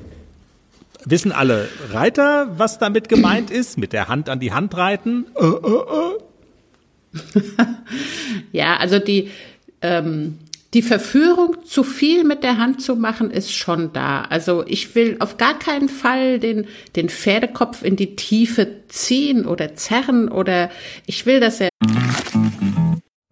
Wissen 1.04 1.34
alle 1.34 1.68
Reiter, 1.92 2.48
was 2.58 2.80
damit 2.80 3.10
gemeint 3.10 3.52
ist? 3.52 3.78
Mit 3.78 3.92
der 3.92 4.08
Hand 4.08 4.30
an 4.30 4.40
die 4.40 4.54
Hand 4.54 4.78
reiten? 4.78 5.26
Äh, 5.36 5.44
äh, 5.44 5.48
äh. 5.48 6.31
ja, 8.52 8.78
also 8.78 9.00
die 9.00 9.30
ähm, 9.82 10.38
die 10.74 10.82
Verführung, 10.82 11.58
zu 11.66 11.84
viel 11.84 12.24
mit 12.24 12.44
der 12.44 12.58
Hand 12.58 12.82
zu 12.82 12.96
machen, 12.96 13.30
ist 13.30 13.54
schon 13.54 13.92
da. 13.92 14.22
Also 14.22 14.64
ich 14.66 14.96
will 14.96 15.18
auf 15.20 15.38
gar 15.38 15.60
keinen 15.60 15.90
Fall 15.90 16.40
den, 16.40 16.66
den 16.96 17.10
Pferdekopf 17.10 17.84
in 17.84 17.98
die 17.98 18.16
Tiefe 18.16 18.86
ziehen 18.88 19.46
oder 19.46 19.76
zerren 19.76 20.30
oder 20.30 20.70
ich 21.06 21.26
will, 21.26 21.42
dass 21.42 21.60
er. 21.60 21.70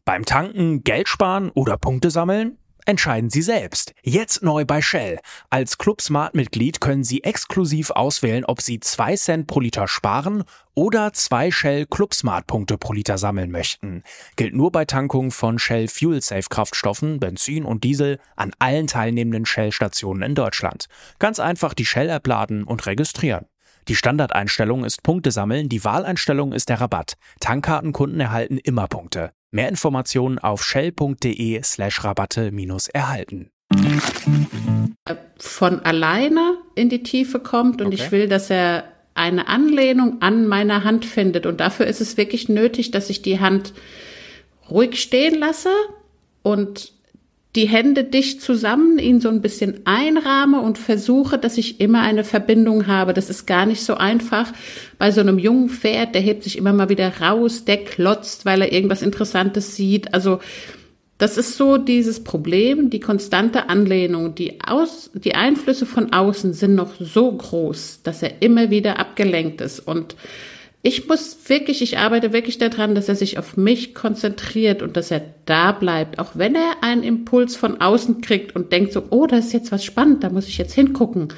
Beim 0.04 0.26
Tanken 0.26 0.84
Geld 0.84 1.08
sparen 1.08 1.50
oder 1.54 1.78
Punkte 1.78 2.10
sammeln? 2.10 2.58
Entscheiden 2.90 3.30
Sie 3.30 3.44
selbst. 3.44 3.94
Jetzt 4.02 4.42
neu 4.42 4.66
bei 4.66 4.82
Shell. 4.82 5.20
Als 5.52 5.78
Club 5.78 6.02
Smart 6.02 6.34
Mitglied 6.34 6.82
können 6.82 7.04
Sie 7.04 7.24
exklusiv 7.24 7.92
auswählen, 7.92 8.44
ob 8.46 8.64
Sie 8.64 8.80
2 8.80 9.16
Cent 9.16 9.46
pro 9.46 9.60
Liter 9.60 9.88
sparen 9.88 10.44
oder 10.74 11.14
2 11.14 11.52
Shell 11.52 11.86
Club 11.86 12.16
Smart 12.16 12.48
Punkte 12.48 12.80
pro 12.80 12.94
Liter 12.94 13.20
sammeln 13.20 13.52
möchten. 13.52 14.02
Gilt 14.38 14.56
nur 14.56 14.72
bei 14.72 14.86
Tankungen 14.86 15.30
von 15.30 15.60
Shell 15.60 15.88
Fuel 15.88 16.24
Safe 16.24 16.48
Kraftstoffen, 16.50 17.20
Benzin 17.20 17.64
und 17.64 17.84
Diesel 17.84 18.18
an 18.36 18.54
allen 18.58 18.88
teilnehmenden 18.88 19.46
Shell 19.46 19.72
Stationen 19.72 20.24
in 20.24 20.34
Deutschland. 20.34 20.88
Ganz 21.20 21.40
einfach 21.40 21.76
die 21.76 21.86
Shell 21.86 22.10
App 22.10 22.26
laden 22.26 22.64
und 22.64 22.88
registrieren. 22.88 23.46
Die 23.88 23.96
Standardeinstellung 23.96 24.84
ist 24.84 25.04
Punkte 25.04 25.30
sammeln, 25.30 25.70
die 25.70 25.84
Wahleinstellung 25.84 26.54
ist 26.54 26.70
der 26.70 26.82
Rabatt. 26.82 27.18
Tankkartenkunden 27.40 28.20
erhalten 28.20 28.58
immer 28.58 28.88
Punkte. 28.88 29.32
Mehr 29.52 29.70
Informationen 29.70 30.38
auf 30.38 30.64
shell.de 30.64 31.62
slash 31.64 32.04
Rabatte 32.04 32.52
erhalten. 32.88 33.50
Von 35.38 35.80
alleine 35.80 36.58
in 36.76 36.90
die 36.90 37.04
Tiefe 37.04 37.40
kommt 37.40 37.82
und 37.82 37.88
okay. 37.88 37.96
ich 37.96 38.12
will, 38.12 38.28
dass 38.28 38.50
er 38.50 38.84
eine 39.16 39.48
Anlehnung 39.48 40.22
an 40.22 40.48
meiner 40.48 40.84
Hand 40.84 41.06
findet. 41.06 41.46
Und 41.46 41.60
dafür 41.60 41.88
ist 41.88 42.00
es 42.00 42.16
wirklich 42.16 42.48
nötig, 42.48 42.92
dass 42.92 43.10
ich 43.10 43.22
die 43.22 43.40
Hand 43.40 43.74
ruhig 44.70 45.02
stehen 45.02 45.40
lasse 45.40 45.72
und 46.44 46.94
die 47.56 47.68
Hände 47.68 48.04
dicht 48.04 48.42
zusammen, 48.44 49.00
ihn 49.00 49.22
so 49.22 49.30
ein 49.30 49.42
bisschen 49.42 49.82
einrahme 49.86 50.62
und 50.62 50.78
versuche, 50.78 51.40
dass 51.40 51.58
ich 51.58 51.82
immer 51.82 52.02
eine 52.02 52.24
Verbindung 52.24 52.86
habe. 52.86 53.14
Das 53.14 53.30
ist 53.30 53.48
gar 53.48 53.66
nicht 53.66 53.84
so 53.84 53.96
einfach. 53.96 54.54
Bei 55.00 55.12
so 55.12 55.22
einem 55.22 55.40
jungen 55.40 55.70
Pferd, 55.70 56.14
der 56.14 56.22
hebt 56.22 56.44
sich 56.44 56.58
immer 56.58 56.74
mal 56.74 56.90
wieder 56.90 57.22
raus, 57.22 57.66
der 57.66 57.84
klotzt, 57.84 58.46
weil 58.46 58.62
er 58.62 58.72
irgendwas 58.72 59.02
Interessantes 59.02 59.76
sieht. 59.76 60.14
Also, 60.14 60.40
das 61.18 61.38
ist 61.38 61.58
so 61.58 61.78
dieses 61.78 62.24
Problem, 62.24 62.92
die 62.92 63.02
konstante 63.02 63.68
Anlehnung, 63.68 64.36
die 64.36 64.60
Aus, 64.66 65.10
die 65.14 65.36
Einflüsse 65.36 65.86
von 65.86 66.14
außen 66.14 66.54
sind 66.54 66.76
noch 66.76 66.94
so 67.00 67.32
groß, 67.32 68.02
dass 68.04 68.22
er 68.22 68.42
immer 68.42 68.70
wieder 68.70 69.00
abgelenkt 69.00 69.60
ist 69.60 69.80
und 69.80 70.16
ich 70.82 71.08
muss 71.08 71.38
wirklich, 71.48 71.82
ich 71.82 71.98
arbeite 71.98 72.32
wirklich 72.32 72.58
daran, 72.58 72.96
dass 72.96 73.10
er 73.10 73.16
sich 73.16 73.38
auf 73.38 73.58
mich 73.58 73.94
konzentriert 73.94 74.82
und 74.82 74.96
dass 74.96 75.12
er 75.12 75.22
da 75.46 75.74
bleibt, 75.74 76.20
auch 76.20 76.32
wenn 76.36 76.56
er 76.56 76.82
einen 76.82 77.04
Impuls 77.04 77.58
von 77.58 77.82
außen 77.82 78.22
kriegt 78.22 78.56
und 78.56 78.72
denkt 78.72 78.94
so, 78.94 79.04
oh, 79.10 79.28
da 79.28 79.38
ist 79.38 79.52
jetzt 79.52 79.74
was 79.74 79.84
spannend, 79.84 80.24
da 80.24 80.30
muss 80.30 80.48
ich 80.48 80.58
jetzt 80.58 80.74
hingucken. 80.74 81.34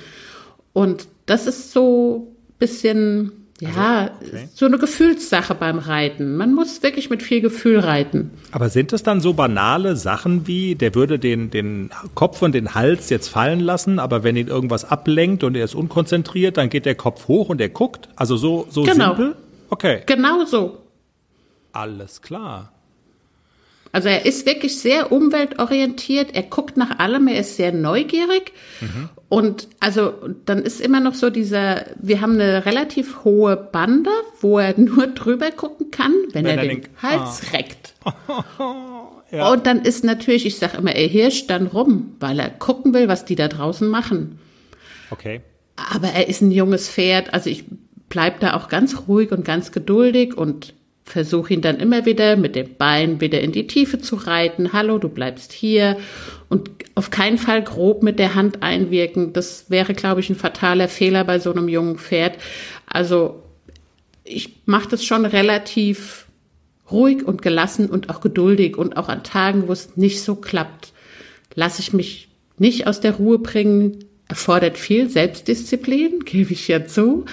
Und 0.73 1.07
das 1.25 1.47
ist 1.47 1.71
so 1.71 2.35
bisschen, 2.59 3.40
ja, 3.61 4.09
also, 4.19 4.33
okay. 4.33 4.49
so 4.55 4.65
eine 4.65 4.79
Gefühlssache 4.79 5.53
beim 5.53 5.77
Reiten. 5.77 6.35
Man 6.35 6.53
muss 6.55 6.81
wirklich 6.81 7.11
mit 7.11 7.21
viel 7.21 7.41
Gefühl 7.41 7.79
reiten. 7.79 8.31
Aber 8.51 8.69
sind 8.69 8.91
es 8.91 9.03
dann 9.03 9.21
so 9.21 9.33
banale 9.33 9.95
Sachen 9.95 10.47
wie, 10.47 10.73
der 10.73 10.95
würde 10.95 11.19
den, 11.19 11.51
den 11.51 11.91
Kopf 12.15 12.41
und 12.41 12.53
den 12.53 12.73
Hals 12.73 13.11
jetzt 13.11 13.27
fallen 13.27 13.59
lassen, 13.59 13.99
aber 13.99 14.23
wenn 14.23 14.35
ihn 14.35 14.47
irgendwas 14.47 14.83
ablenkt 14.83 15.43
und 15.43 15.55
er 15.55 15.63
ist 15.63 15.75
unkonzentriert, 15.75 16.57
dann 16.57 16.69
geht 16.69 16.87
der 16.87 16.95
Kopf 16.95 17.27
hoch 17.27 17.49
und 17.49 17.61
er 17.61 17.69
guckt? 17.69 18.09
Also 18.15 18.35
so, 18.35 18.65
so 18.69 18.81
genau. 18.81 19.15
simpel? 19.15 19.35
Okay. 19.69 20.01
Genau 20.07 20.43
so. 20.45 20.79
Alles 21.71 22.23
klar. 22.23 22.71
Also 23.91 24.07
er 24.07 24.25
ist 24.25 24.45
wirklich 24.45 24.79
sehr 24.79 25.11
umweltorientiert, 25.11 26.33
er 26.33 26.43
guckt 26.43 26.77
nach 26.77 26.99
allem, 26.99 27.27
er 27.27 27.39
ist 27.39 27.57
sehr 27.57 27.71
neugierig. 27.71 28.53
Mhm. 28.79 29.09
Und 29.27 29.67
also 29.79 30.13
dann 30.45 30.59
ist 30.59 30.79
immer 30.81 30.99
noch 30.99 31.13
so 31.13 31.29
dieser, 31.29 31.85
wir 32.01 32.21
haben 32.21 32.33
eine 32.33 32.65
relativ 32.65 33.23
hohe 33.23 33.57
Bande, 33.57 34.09
wo 34.39 34.59
er 34.59 34.73
nur 34.79 35.07
drüber 35.07 35.51
gucken 35.51 35.91
kann, 35.91 36.13
wenn, 36.31 36.45
wenn 36.45 36.57
er, 36.57 36.63
er, 36.63 36.69
den, 36.69 36.81
den 36.81 36.89
Hals 37.01 37.41
ah. 37.47 37.51
reckt. 37.53 37.93
ja. 39.31 39.51
Und 39.51 39.65
dann 39.65 39.81
ist 39.81 40.03
natürlich, 40.03 40.45
ich 40.45 40.57
sage 40.57 40.77
immer, 40.77 40.95
er 40.95 41.07
hirscht 41.07 41.49
dann 41.49 41.67
rum, 41.67 42.15
weil 42.19 42.39
er 42.39 42.49
gucken 42.49 42.93
will, 42.93 43.07
was 43.07 43.25
die 43.25 43.35
da 43.35 43.47
draußen 43.47 43.87
machen. 43.87 44.39
Okay. 45.09 45.41
Aber 45.75 46.09
er 46.09 46.27
ist 46.29 46.41
ein 46.41 46.51
junges 46.51 46.89
Pferd, 46.89 47.33
also 47.33 47.49
ich 47.49 47.65
bleib 48.09 48.39
da 48.39 48.55
auch 48.55 48.69
ganz 48.69 49.07
ruhig 49.07 49.31
und 49.31 49.43
ganz 49.45 49.71
geduldig 49.71 50.37
und 50.37 50.73
versuche 51.11 51.53
ihn 51.53 51.61
dann 51.61 51.79
immer 51.79 52.05
wieder 52.05 52.37
mit 52.37 52.55
dem 52.55 52.75
Bein 52.75 53.19
wieder 53.19 53.41
in 53.41 53.51
die 53.51 53.67
Tiefe 53.67 53.99
zu 53.99 54.15
reiten. 54.15 54.73
Hallo, 54.73 54.97
du 54.97 55.09
bleibst 55.09 55.51
hier. 55.51 55.97
Und 56.49 56.69
auf 56.95 57.11
keinen 57.11 57.37
Fall 57.37 57.63
grob 57.63 58.01
mit 58.01 58.17
der 58.17 58.35
Hand 58.35 58.63
einwirken. 58.63 59.33
Das 59.33 59.69
wäre, 59.69 59.93
glaube 59.93 60.21
ich, 60.21 60.29
ein 60.29 60.35
fataler 60.35 60.87
Fehler 60.87 61.23
bei 61.23 61.39
so 61.39 61.51
einem 61.51 61.67
jungen 61.67 61.97
Pferd. 61.97 62.37
Also 62.87 63.43
ich 64.23 64.61
mache 64.65 64.89
das 64.89 65.03
schon 65.03 65.25
relativ 65.25 66.27
ruhig 66.89 67.23
und 67.23 67.41
gelassen 67.41 67.89
und 67.89 68.09
auch 68.09 68.21
geduldig. 68.21 68.77
Und 68.77 68.95
auch 68.95 69.09
an 69.09 69.23
Tagen, 69.23 69.67
wo 69.67 69.73
es 69.73 69.97
nicht 69.97 70.23
so 70.23 70.35
klappt, 70.35 70.93
lasse 71.55 71.81
ich 71.81 71.93
mich 71.93 72.29
nicht 72.57 72.87
aus 72.87 73.01
der 73.01 73.15
Ruhe 73.15 73.39
bringen. 73.39 74.05
Erfordert 74.27 74.77
viel 74.77 75.09
Selbstdisziplin, 75.09 76.19
gebe 76.25 76.53
ich 76.53 76.69
ja 76.69 76.85
zu. 76.85 77.25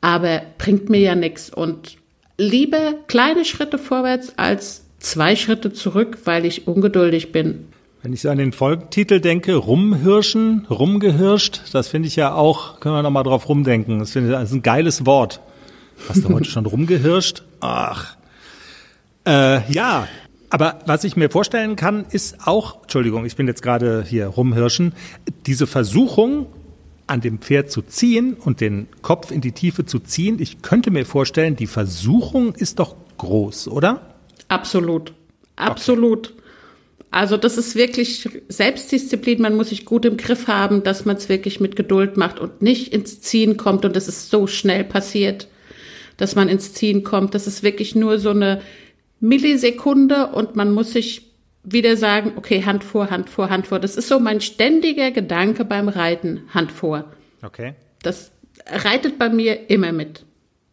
Aber 0.00 0.42
bringt 0.58 0.88
mir 0.88 1.00
ja 1.00 1.14
nichts. 1.14 1.50
Und 1.50 1.99
lieber 2.40 2.94
kleine 3.06 3.44
Schritte 3.44 3.78
vorwärts 3.78 4.32
als 4.38 4.84
zwei 4.98 5.36
Schritte 5.36 5.72
zurück, 5.72 6.18
weil 6.24 6.46
ich 6.46 6.66
ungeduldig 6.66 7.32
bin. 7.32 7.66
Wenn 8.02 8.14
ich 8.14 8.22
so 8.22 8.30
an 8.30 8.38
den 8.38 8.52
Folgentitel 8.52 9.20
denke, 9.20 9.54
rumhirschen, 9.56 10.66
rumgehirscht, 10.70 11.60
das 11.72 11.88
finde 11.88 12.08
ich 12.08 12.16
ja 12.16 12.34
auch, 12.34 12.80
können 12.80 12.94
wir 12.94 13.02
nochmal 13.02 13.24
drauf 13.24 13.46
rumdenken. 13.48 13.98
Das 13.98 14.12
finde 14.12 14.30
ich 14.30 14.34
das 14.34 14.48
ist 14.48 14.54
ein 14.54 14.62
geiles 14.62 15.04
Wort. 15.04 15.40
Hast 16.08 16.24
du 16.24 16.30
heute 16.30 16.48
schon 16.48 16.64
rumgehirscht? 16.64 17.42
Ach. 17.60 18.16
Äh, 19.26 19.70
ja, 19.70 20.08
aber 20.48 20.78
was 20.86 21.04
ich 21.04 21.16
mir 21.16 21.28
vorstellen 21.28 21.76
kann, 21.76 22.06
ist 22.10 22.46
auch, 22.46 22.82
Entschuldigung, 22.82 23.26
ich 23.26 23.36
bin 23.36 23.46
jetzt 23.46 23.62
gerade 23.62 24.02
hier 24.02 24.28
rumhirschen, 24.28 24.94
diese 25.44 25.66
Versuchung, 25.66 26.46
an 27.10 27.20
dem 27.20 27.40
Pferd 27.40 27.70
zu 27.70 27.82
ziehen 27.82 28.34
und 28.34 28.60
den 28.60 28.86
Kopf 29.02 29.30
in 29.30 29.40
die 29.40 29.52
Tiefe 29.52 29.84
zu 29.84 29.98
ziehen, 29.98 30.38
ich 30.40 30.62
könnte 30.62 30.90
mir 30.90 31.04
vorstellen, 31.04 31.56
die 31.56 31.66
Versuchung 31.66 32.54
ist 32.54 32.78
doch 32.78 32.94
groß, 33.18 33.68
oder? 33.68 34.14
Absolut. 34.48 35.12
Absolut. 35.56 36.30
Okay. 36.30 36.40
Also 37.10 37.36
das 37.36 37.58
ist 37.58 37.74
wirklich 37.74 38.28
Selbstdisziplin. 38.48 39.42
Man 39.42 39.56
muss 39.56 39.70
sich 39.70 39.84
gut 39.84 40.04
im 40.04 40.16
Griff 40.16 40.46
haben, 40.46 40.84
dass 40.84 41.04
man 41.04 41.16
es 41.16 41.28
wirklich 41.28 41.58
mit 41.58 41.74
Geduld 41.74 42.16
macht 42.16 42.38
und 42.38 42.62
nicht 42.62 42.92
ins 42.92 43.20
Ziehen 43.20 43.56
kommt. 43.56 43.84
Und 43.84 43.96
es 43.96 44.06
ist 44.06 44.30
so 44.30 44.46
schnell 44.46 44.84
passiert, 44.84 45.48
dass 46.16 46.36
man 46.36 46.48
ins 46.48 46.72
Ziehen 46.72 47.02
kommt. 47.02 47.34
Das 47.34 47.48
ist 47.48 47.64
wirklich 47.64 47.96
nur 47.96 48.20
so 48.20 48.30
eine 48.30 48.60
Millisekunde 49.18 50.28
und 50.28 50.54
man 50.54 50.72
muss 50.72 50.92
sich 50.92 51.29
wieder 51.62 51.96
sagen, 51.96 52.32
okay, 52.36 52.64
Hand 52.64 52.84
vor, 52.84 53.10
Hand 53.10 53.28
vor, 53.28 53.50
Hand 53.50 53.66
vor. 53.66 53.78
Das 53.78 53.96
ist 53.96 54.08
so 54.08 54.18
mein 54.18 54.40
ständiger 54.40 55.10
Gedanke 55.10 55.64
beim 55.64 55.88
Reiten, 55.88 56.42
Hand 56.54 56.72
vor. 56.72 57.12
Okay. 57.42 57.74
Das 58.02 58.32
reitet 58.66 59.18
bei 59.18 59.28
mir 59.28 59.70
immer 59.70 59.92
mit. 59.92 60.24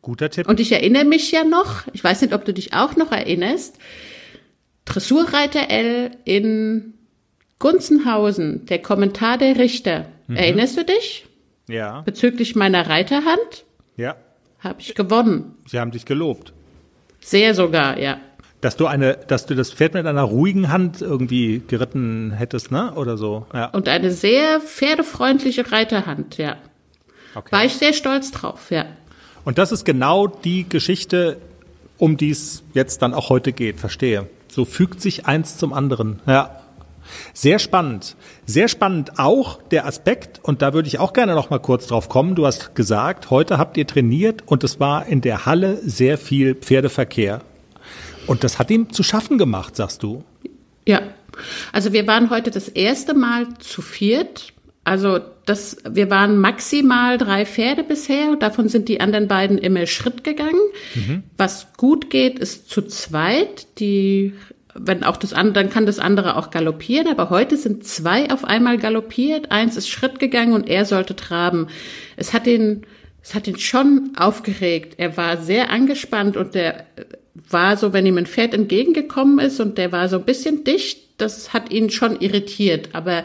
Guter 0.02 0.30
Tipp. 0.30 0.48
Und 0.48 0.60
ich 0.60 0.72
erinnere 0.72 1.06
mich 1.06 1.32
ja 1.32 1.44
noch, 1.44 1.84
ich 1.94 2.04
weiß 2.04 2.22
nicht, 2.22 2.34
ob 2.34 2.46
du 2.46 2.54
dich 2.54 2.74
auch 2.74 2.96
noch 2.96 3.12
erinnerst, 3.12 3.78
Dressurreiter 4.86 5.70
L 5.70 6.12
in 6.24 6.94
Gunzenhausen, 7.60 8.66
der 8.68 8.82
Kommentar 8.82 9.38
der 9.38 9.58
Richter. 9.58 10.08
Mhm. 10.28 10.38
Erinnerst 10.38 10.78
du 10.78 10.86
dich? 10.86 11.26
Ja. 11.68 12.02
Bezüglich 12.02 12.56
meiner 12.56 12.88
Reiterhand? 12.88 13.66
Ja. 13.98 14.16
Habe 14.60 14.80
ich 14.80 14.96
gewonnen. 14.96 15.56
Sie 15.68 15.80
haben 15.80 15.92
dich 15.92 16.06
gelobt. 16.06 16.54
Sehr 17.20 17.54
sogar, 17.54 18.00
ja. 18.00 18.22
Dass 18.62 18.76
du 18.76 18.88
eine, 18.88 19.18
dass 19.28 19.46
du 19.46 19.54
das 19.54 19.72
Pferd 19.72 19.94
mit 19.94 20.06
einer 20.08 20.24
ruhigen 20.24 20.72
Hand 20.72 21.02
irgendwie 21.02 21.62
geritten 21.68 22.32
hättest, 22.32 22.72
ne? 22.72 22.94
Oder 22.96 23.18
so. 23.18 23.46
Ja. 23.54 23.68
Und 23.68 23.88
eine 23.88 24.12
sehr 24.12 24.60
pferdefreundliche 24.62 25.72
Reiterhand, 25.72 26.38
ja. 26.38 26.58
Okay. 27.36 27.52
War 27.52 27.66
ich 27.66 27.76
sehr 27.76 27.94
stolz 27.94 28.32
drauf, 28.32 28.72
ja. 28.72 28.86
Und 29.46 29.60
das 29.60 29.72
ist 29.72 29.86
genau 29.86 30.28
die 30.28 30.68
Geschichte, 30.68 31.38
um 31.98 32.18
die 32.18 32.32
es 32.32 32.64
jetzt 32.74 33.02
dann 33.04 33.14
auch 33.14 33.30
heute 33.30 33.54
geht. 33.54 33.80
Verstehe. 33.80 34.28
So 34.50 34.66
fügt 34.66 35.02
sich 35.02 35.28
eins 35.28 35.58
zum 35.58 35.72
anderen. 35.72 36.20
Ja. 36.26 36.62
Sehr 37.34 37.60
spannend. 37.60 38.16
Sehr 38.46 38.68
spannend 38.68 39.20
auch 39.20 39.62
der 39.62 39.86
Aspekt, 39.86 40.40
und 40.44 40.62
da 40.62 40.74
würde 40.74 40.88
ich 40.88 41.00
auch 41.00 41.14
gerne 41.14 41.36
noch 41.36 41.50
mal 41.50 41.60
kurz 41.60 41.88
drauf 41.88 42.10
kommen. 42.10 42.36
Du 42.36 42.46
hast 42.46 42.76
gesagt, 42.76 43.30
heute 43.30 43.58
habt 43.58 43.78
ihr 43.78 43.88
trainiert 43.88 44.44
und 44.46 44.64
es 44.64 44.80
war 44.80 45.06
in 45.06 45.22
der 45.22 45.46
Halle 45.46 45.78
sehr 45.84 46.18
viel 46.18 46.56
Pferdeverkehr. 46.56 47.42
Und 48.28 48.44
das 48.44 48.60
hat 48.60 48.70
ihm 48.70 48.92
zu 48.92 49.04
schaffen 49.04 49.38
gemacht, 49.38 49.76
sagst 49.76 50.04
du. 50.04 50.24
Ja. 50.86 51.02
Also 51.72 51.94
wir 51.94 52.08
waren 52.08 52.30
heute 52.30 52.52
das 52.52 52.68
erste 52.68 53.14
Mal 53.14 53.48
zu 53.60 53.82
viert. 53.82 54.54
Also 54.84 55.20
das, 55.46 55.78
wir 55.90 56.10
waren 56.10 56.38
maximal 56.40 57.18
drei 57.18 57.46
Pferde 57.46 57.84
bisher. 57.84 58.36
Davon 58.38 58.70
sind 58.70 58.90
die 58.90 59.02
anderen 59.02 59.28
beiden 59.28 59.58
immer 59.58 59.86
Schritt 59.86 60.24
gegangen. 60.24 60.62
Was 61.38 61.74
gut 61.78 62.10
geht, 62.10 62.40
ist 62.40 62.70
zu 62.70 62.82
zweit. 62.84 63.68
Die, 63.80 64.34
wenn 64.74 65.04
auch 65.04 65.18
das 65.18 65.34
andere, 65.34 65.54
dann 65.54 65.70
kann 65.70 65.86
das 65.86 66.00
andere 66.00 66.38
auch 66.38 66.52
galoppieren. 66.52 67.08
Aber 67.08 67.30
heute 67.30 67.58
sind 67.58 67.86
zwei 67.86 68.32
auf 68.32 68.46
einmal 68.46 68.78
galoppiert. 68.78 69.52
Eins 69.52 69.76
ist 69.78 69.90
Schritt 69.90 70.20
gegangen 70.20 70.54
und 70.54 70.70
er 70.70 70.86
sollte 70.86 71.16
traben. 71.16 71.68
Es 72.16 72.34
hat 72.34 72.48
ihn, 72.48 72.84
es 73.22 73.36
hat 73.36 73.48
ihn 73.48 73.60
schon 73.60 74.12
aufgeregt. 74.18 74.96
Er 74.98 75.18
war 75.18 75.38
sehr 75.38 75.70
angespannt 75.70 76.38
und 76.38 76.56
der 76.56 76.86
war 77.50 77.78
so, 77.78 77.94
wenn 77.94 78.06
ihm 78.06 78.18
ein 78.18 78.26
Pferd 78.26 78.54
entgegengekommen 78.54 79.40
ist 79.40 79.60
und 79.60 79.78
der 79.78 79.92
war 79.92 80.10
so 80.10 80.18
ein 80.18 80.26
bisschen 80.26 80.64
dicht, 80.64 81.00
das 81.18 81.54
hat 81.54 81.72
ihn 81.72 81.90
schon 81.90 82.20
irritiert. 82.20 82.90
Aber 82.94 83.24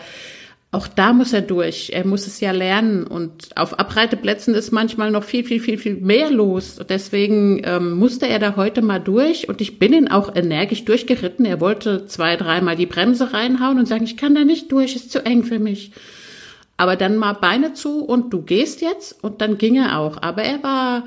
auch 0.75 0.89
da 0.89 1.13
muss 1.13 1.35
er 1.35 1.43
durch. 1.43 1.91
Er 1.93 2.07
muss 2.07 2.27
es 2.27 2.41
ja 2.41 2.51
lernen. 2.51 3.07
Und 3.07 3.51
auf 3.57 3.79
Abreiteplätzen 3.79 4.55
ist 4.55 4.73
manchmal 4.73 5.11
noch 5.11 5.23
viel, 5.23 5.45
viel, 5.45 5.61
viel, 5.61 5.77
viel 5.77 5.97
mehr 5.97 6.31
los. 6.31 6.81
Deswegen 6.89 7.61
ähm, 7.65 7.93
musste 7.93 8.27
er 8.27 8.39
da 8.39 8.57
heute 8.57 8.81
mal 8.81 8.99
durch. 8.99 9.51
Und 9.51 9.61
ich 9.61 9.79
bin 9.79 9.93
ihn 9.93 10.09
auch 10.09 10.35
energisch 10.35 10.87
durchgeritten. 10.87 11.45
Er 11.45 11.61
wollte 11.61 12.07
zwei, 12.07 12.37
dreimal 12.37 12.75
die 12.75 12.87
Bremse 12.87 13.35
reinhauen 13.35 13.79
und 13.79 13.87
sagen, 13.87 14.05
ich 14.05 14.17
kann 14.17 14.35
da 14.35 14.45
nicht 14.45 14.73
durch, 14.73 14.97
ist 14.97 15.13
zu 15.13 15.23
eng 15.27 15.45
für 15.45 15.59
mich. 15.59 15.93
Aber 16.79 16.97
dann 16.97 17.19
mal 17.19 17.35
Beine 17.35 17.75
zu 17.75 18.03
und 18.03 18.33
du 18.33 18.41
gehst 18.41 18.81
jetzt. 18.81 19.23
Und 19.23 19.43
dann 19.43 19.59
ging 19.59 19.77
er 19.77 19.99
auch. 19.99 20.23
Aber 20.23 20.43
er 20.43 20.63
war, 20.63 21.05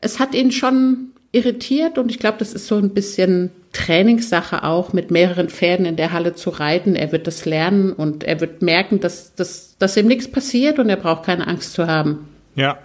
es 0.00 0.18
hat 0.18 0.34
ihn 0.34 0.50
schon 0.50 1.12
irritiert 1.32 1.98
und 1.98 2.10
ich 2.10 2.18
glaube, 2.18 2.38
das 2.38 2.52
ist 2.52 2.66
so 2.66 2.76
ein 2.76 2.90
bisschen 2.90 3.50
Trainingssache 3.72 4.64
auch, 4.64 4.92
mit 4.92 5.10
mehreren 5.10 5.48
Pferden 5.48 5.84
in 5.84 5.96
der 5.96 6.12
Halle 6.12 6.34
zu 6.34 6.50
reiten. 6.50 6.94
Er 6.96 7.12
wird 7.12 7.26
das 7.26 7.44
lernen 7.44 7.92
und 7.92 8.24
er 8.24 8.40
wird 8.40 8.62
merken, 8.62 9.00
dass, 9.00 9.34
dass, 9.34 9.76
dass 9.78 9.96
ihm 9.96 10.06
nichts 10.06 10.30
passiert 10.30 10.78
und 10.78 10.88
er 10.88 10.96
braucht 10.96 11.24
keine 11.24 11.46
Angst 11.46 11.74
zu 11.74 11.86
haben. 11.86 12.28
Ja. 12.54 12.78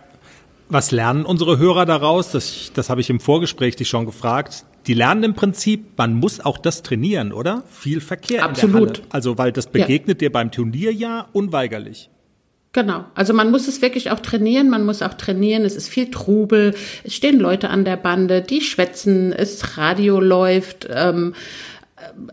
Was 0.67 0.91
lernen 0.91 1.25
unsere 1.25 1.57
Hörer 1.57 1.85
daraus? 1.85 2.31
Das, 2.31 2.71
das 2.73 2.89
habe 2.89 3.01
ich 3.01 3.09
im 3.09 3.19
Vorgespräch 3.19 3.75
dich 3.75 3.89
schon 3.89 4.05
gefragt. 4.05 4.63
Die 4.87 4.93
lernen 4.93 5.23
im 5.23 5.33
Prinzip, 5.33 5.97
man 5.97 6.13
muss 6.13 6.39
auch 6.39 6.57
das 6.57 6.81
trainieren, 6.81 7.33
oder? 7.33 7.63
Viel 7.69 7.99
Verkehr 7.99 8.37
in 8.37 8.41
der 8.41 8.49
Absolut. 8.49 9.01
Also, 9.09 9.37
weil 9.37 9.51
das 9.51 9.67
begegnet 9.67 10.21
dir 10.21 10.31
beim 10.31 10.49
Turnier 10.49 10.93
ja 10.93 11.27
unweigerlich. 11.33 12.09
Genau. 12.73 13.03
Also 13.15 13.33
man 13.33 13.51
muss 13.51 13.67
es 13.67 13.81
wirklich 13.81 14.11
auch 14.11 14.19
trainieren. 14.19 14.69
Man 14.69 14.85
muss 14.85 15.01
auch 15.01 15.13
trainieren. 15.13 15.65
Es 15.65 15.75
ist 15.75 15.89
viel 15.89 16.09
Trubel. 16.09 16.73
Es 17.03 17.15
stehen 17.15 17.39
Leute 17.39 17.69
an 17.69 17.83
der 17.83 17.97
Bande, 17.97 18.41
die 18.41 18.61
schwätzen. 18.61 19.33
Es 19.33 19.77
Radio 19.77 20.19
läuft. 20.19 20.87
Ähm, 20.89 21.33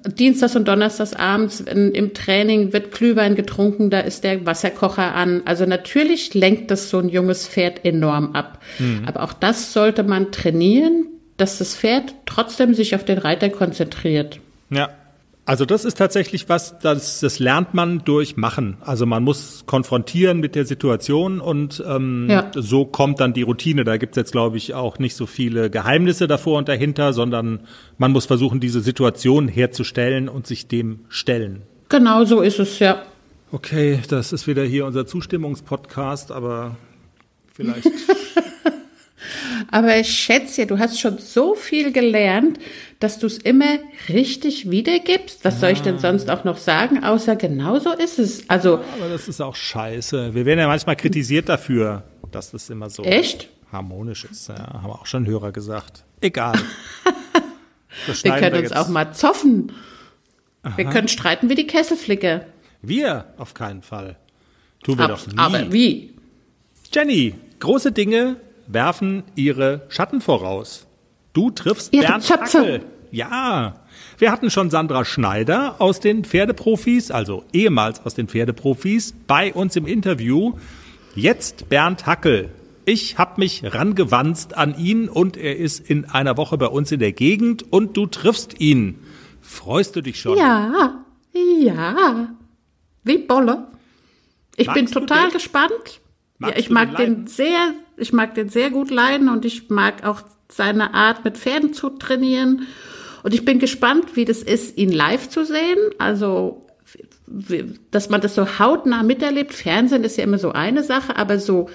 Dienstags 0.07 0.57
und 0.57 0.66
Donnerstags 0.66 1.12
abends 1.12 1.61
in, 1.61 1.92
im 1.92 2.14
Training 2.14 2.72
wird 2.72 2.92
Glühwein 2.92 3.35
getrunken. 3.35 3.90
Da 3.90 4.01
ist 4.01 4.24
der 4.24 4.46
Wasserkocher 4.46 5.14
an. 5.14 5.42
Also 5.44 5.66
natürlich 5.66 6.35
lenkt 6.35 6.70
das 6.70 6.88
so 6.88 6.98
ein 6.98 7.09
junges 7.09 7.48
Pferd 7.48 7.85
enorm 7.85 8.35
ab. 8.35 8.62
Aber 9.07 9.24
auch 9.24 9.33
das 9.33 9.72
sollte 9.72 10.05
man 10.05 10.33
trainieren, 10.33 11.07
dass 11.37 11.59
das 11.59 11.77
Pferd 11.77 12.14
trotzdem 12.27 12.74
sich 12.74 12.94
auf 12.94 13.05
den 13.05 13.18
Reiter 13.18 13.51
konzentriert. 13.51 14.40
Ja. 14.70 14.90
Also 15.48 15.64
das 15.64 15.87
ist 15.87 15.96
tatsächlich 15.96 16.50
was, 16.50 16.78
das, 16.78 17.20
das 17.20 17.38
lernt 17.38 17.72
man 17.72 18.00
durch 18.04 18.37
Machen. 18.37 18.76
Also 18.82 19.06
man 19.06 19.24
muss 19.24 19.64
konfrontieren 19.64 20.40
mit 20.40 20.54
der 20.54 20.66
Situation 20.66 21.40
und 21.40 21.82
ähm, 21.88 22.26
Ja. 22.28 22.50
so 22.54 22.84
kommt 22.84 23.18
dann 23.20 23.32
die 23.32 23.40
Routine. 23.42 23.84
Da 23.84 23.96
gibt's 23.96 24.18
jetzt, 24.18 24.32
glaube 24.32 24.58
ich, 24.58 24.74
auch 24.74 24.98
nicht 24.98 25.16
so 25.16 25.24
viele 25.24 25.70
Geheimnisse 25.70 26.26
davor 26.26 26.58
und 26.58 26.68
dahinter, 26.68 27.14
sondern 27.14 27.61
man 27.96 28.12
muss 28.12 28.26
versuchen, 28.26 28.61
diese 28.61 28.80
Situation 28.82 29.48
herzustellen 29.48 30.28
und 30.28 30.46
sich 30.46 30.68
dem 30.68 31.00
stellen. 31.08 31.62
Genau 31.88 32.26
so 32.26 32.42
ist 32.42 32.58
es, 32.58 32.78
ja. 32.78 33.02
Okay, 33.50 34.00
das 34.06 34.34
ist 34.34 34.46
wieder 34.46 34.64
hier 34.64 34.84
unser 34.84 35.06
Zustimmungspodcast, 35.06 36.30
aber 36.30 36.76
vielleicht. 37.54 37.87
Aber 39.70 39.96
ich 39.98 40.09
schätze, 40.09 40.66
du 40.66 40.78
hast 40.78 41.00
schon 41.00 41.18
so 41.18 41.54
viel 41.54 41.92
gelernt, 41.92 42.59
dass 43.00 43.18
du 43.18 43.26
es 43.26 43.38
immer 43.38 43.78
richtig 44.09 44.70
wiedergibst. 44.70 45.44
Was 45.44 45.61
soll 45.61 45.70
ich 45.70 45.83
denn 45.83 45.98
sonst 45.98 46.31
auch 46.31 46.44
noch 46.44 46.57
sagen, 46.57 47.04
außer 47.04 47.37
genau 47.37 47.78
so 47.78 47.92
ist 47.92 48.18
es. 48.18 48.48
Also, 48.48 48.74
aber 48.74 49.09
das 49.11 49.28
ist 49.28 49.40
auch 49.40 49.57
scheiße. 49.57 50.35
Wir 50.35 50.46
werden 50.46 50.61
ja 50.61 50.66
manchmal 50.68 50.96
kritisiert 50.96 51.48
dafür, 51.48 52.04
dass 52.31 52.50
das 52.50 52.70
immer 52.70 52.90
so 52.90 53.02
Echt? 53.02 53.48
harmonisch 53.72 54.24
ist. 54.24 54.48
Ja, 54.48 54.83
haben 54.83 54.90
auch 54.90 55.07
schon 55.07 55.26
Hörer 55.26 55.52
gesagt. 55.52 56.04
Egal. 56.20 56.54
Wir 58.22 58.33
können 58.33 58.54
uns 58.54 58.62
jetzt. 58.70 58.76
auch 58.76 58.88
mal 58.88 59.12
zoffen. 59.12 59.72
Wir 60.76 60.85
können 60.85 61.09
streiten 61.09 61.48
wie 61.48 61.54
die 61.54 61.66
Kesselflicke. 61.66 62.46
Wir 62.83 63.26
auf 63.38 63.54
keinen 63.54 63.83
Fall. 63.83 64.16
Tun 64.83 64.98
wir 64.98 65.07
Ab, 65.07 65.11
doch 65.11 65.26
nie. 65.26 65.38
aber 65.38 65.72
wie? 65.72 66.14
Jenny, 66.92 67.35
große 67.59 67.92
Dinge 67.92 68.37
werfen 68.68 69.24
ihre 69.35 69.83
Schatten 69.88 70.20
voraus. 70.20 70.87
Du 71.33 71.50
triffst 71.50 71.92
Ihre 71.92 72.07
Bernd 72.07 72.22
Zöpfe. 72.22 72.59
Hackel. 72.59 72.85
Ja. 73.11 73.81
Wir 74.18 74.31
hatten 74.31 74.50
schon 74.50 74.70
Sandra 74.70 75.04
Schneider 75.04 75.76
aus 75.81 76.00
den 76.00 76.24
Pferdeprofis, 76.24 77.11
also 77.11 77.44
ehemals 77.52 78.04
aus 78.04 78.14
den 78.14 78.28
Pferdeprofis, 78.28 79.14
bei 79.26 79.52
uns 79.52 79.76
im 79.76 79.87
Interview. 79.87 80.54
Jetzt 81.14 81.68
Bernd 81.68 82.07
Hackel. 82.07 82.50
Ich 82.85 83.18
habe 83.18 83.40
mich 83.40 83.62
rangewanzt 83.64 84.57
an 84.57 84.78
ihn 84.78 85.09
und 85.09 85.37
er 85.37 85.57
ist 85.57 85.88
in 85.90 86.07
einer 86.07 86.37
Woche 86.37 86.57
bei 86.57 86.68
uns 86.68 86.90
in 86.90 87.00
der 87.00 87.12
Gegend 87.12 87.70
und 87.70 87.96
du 87.96 88.07
triffst 88.07 88.61
ihn. 88.61 88.98
Freust 89.42 89.96
du 89.96 90.00
dich 90.00 90.20
schon? 90.20 90.38
Ja, 90.38 91.04
ja. 91.33 92.28
Wie 93.04 93.18
Bolle. 93.18 93.68
Ich 94.57 94.66
Magst 94.66 94.83
bin 94.83 94.90
total 94.90 95.31
gespannt. 95.31 96.00
Magst 96.38 96.57
ja, 96.57 96.61
ich 96.61 96.70
mag 96.70 96.96
den 96.96 97.14
den 97.14 97.26
sehr, 97.26 97.74
ich 97.98 98.12
mag 98.12 98.34
den 98.34 98.48
sehr 98.48 98.70
gut 98.70 98.90
leiden 98.90 99.28
und 99.28 99.44
ich 99.44 99.68
mag 99.70 100.06
auch 100.06 100.22
seine 100.50 100.94
Art 100.94 101.24
mit 101.24 101.37
Pferden 101.37 101.72
zu 101.72 101.90
trainieren. 101.90 102.66
Und 103.22 103.34
ich 103.34 103.44
bin 103.44 103.58
gespannt, 103.58 104.16
wie 104.16 104.24
das 104.24 104.42
ist, 104.42 104.78
ihn 104.78 104.92
live 104.92 105.28
zu 105.28 105.44
sehen. 105.44 105.78
Also, 105.98 106.66
dass 107.90 108.08
man 108.08 108.20
das 108.20 108.34
so 108.34 108.58
hautnah 108.58 109.02
miterlebt. 109.02 109.52
Fernsehen 109.52 110.04
ist 110.04 110.16
ja 110.16 110.24
immer 110.24 110.38
so 110.38 110.52
eine 110.52 110.82
Sache, 110.82 111.16
aber 111.16 111.38
so 111.38 111.68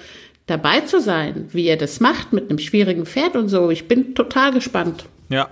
dabei 0.46 0.80
zu 0.80 1.00
sein, 1.00 1.48
wie 1.52 1.66
er 1.66 1.76
das 1.76 2.00
macht 2.00 2.32
mit 2.32 2.50
einem 2.50 2.58
schwierigen 2.58 3.06
Pferd 3.06 3.36
und 3.36 3.48
so, 3.48 3.70
ich 3.70 3.88
bin 3.88 4.14
total 4.14 4.52
gespannt. 4.52 5.06
Ja. 5.28 5.48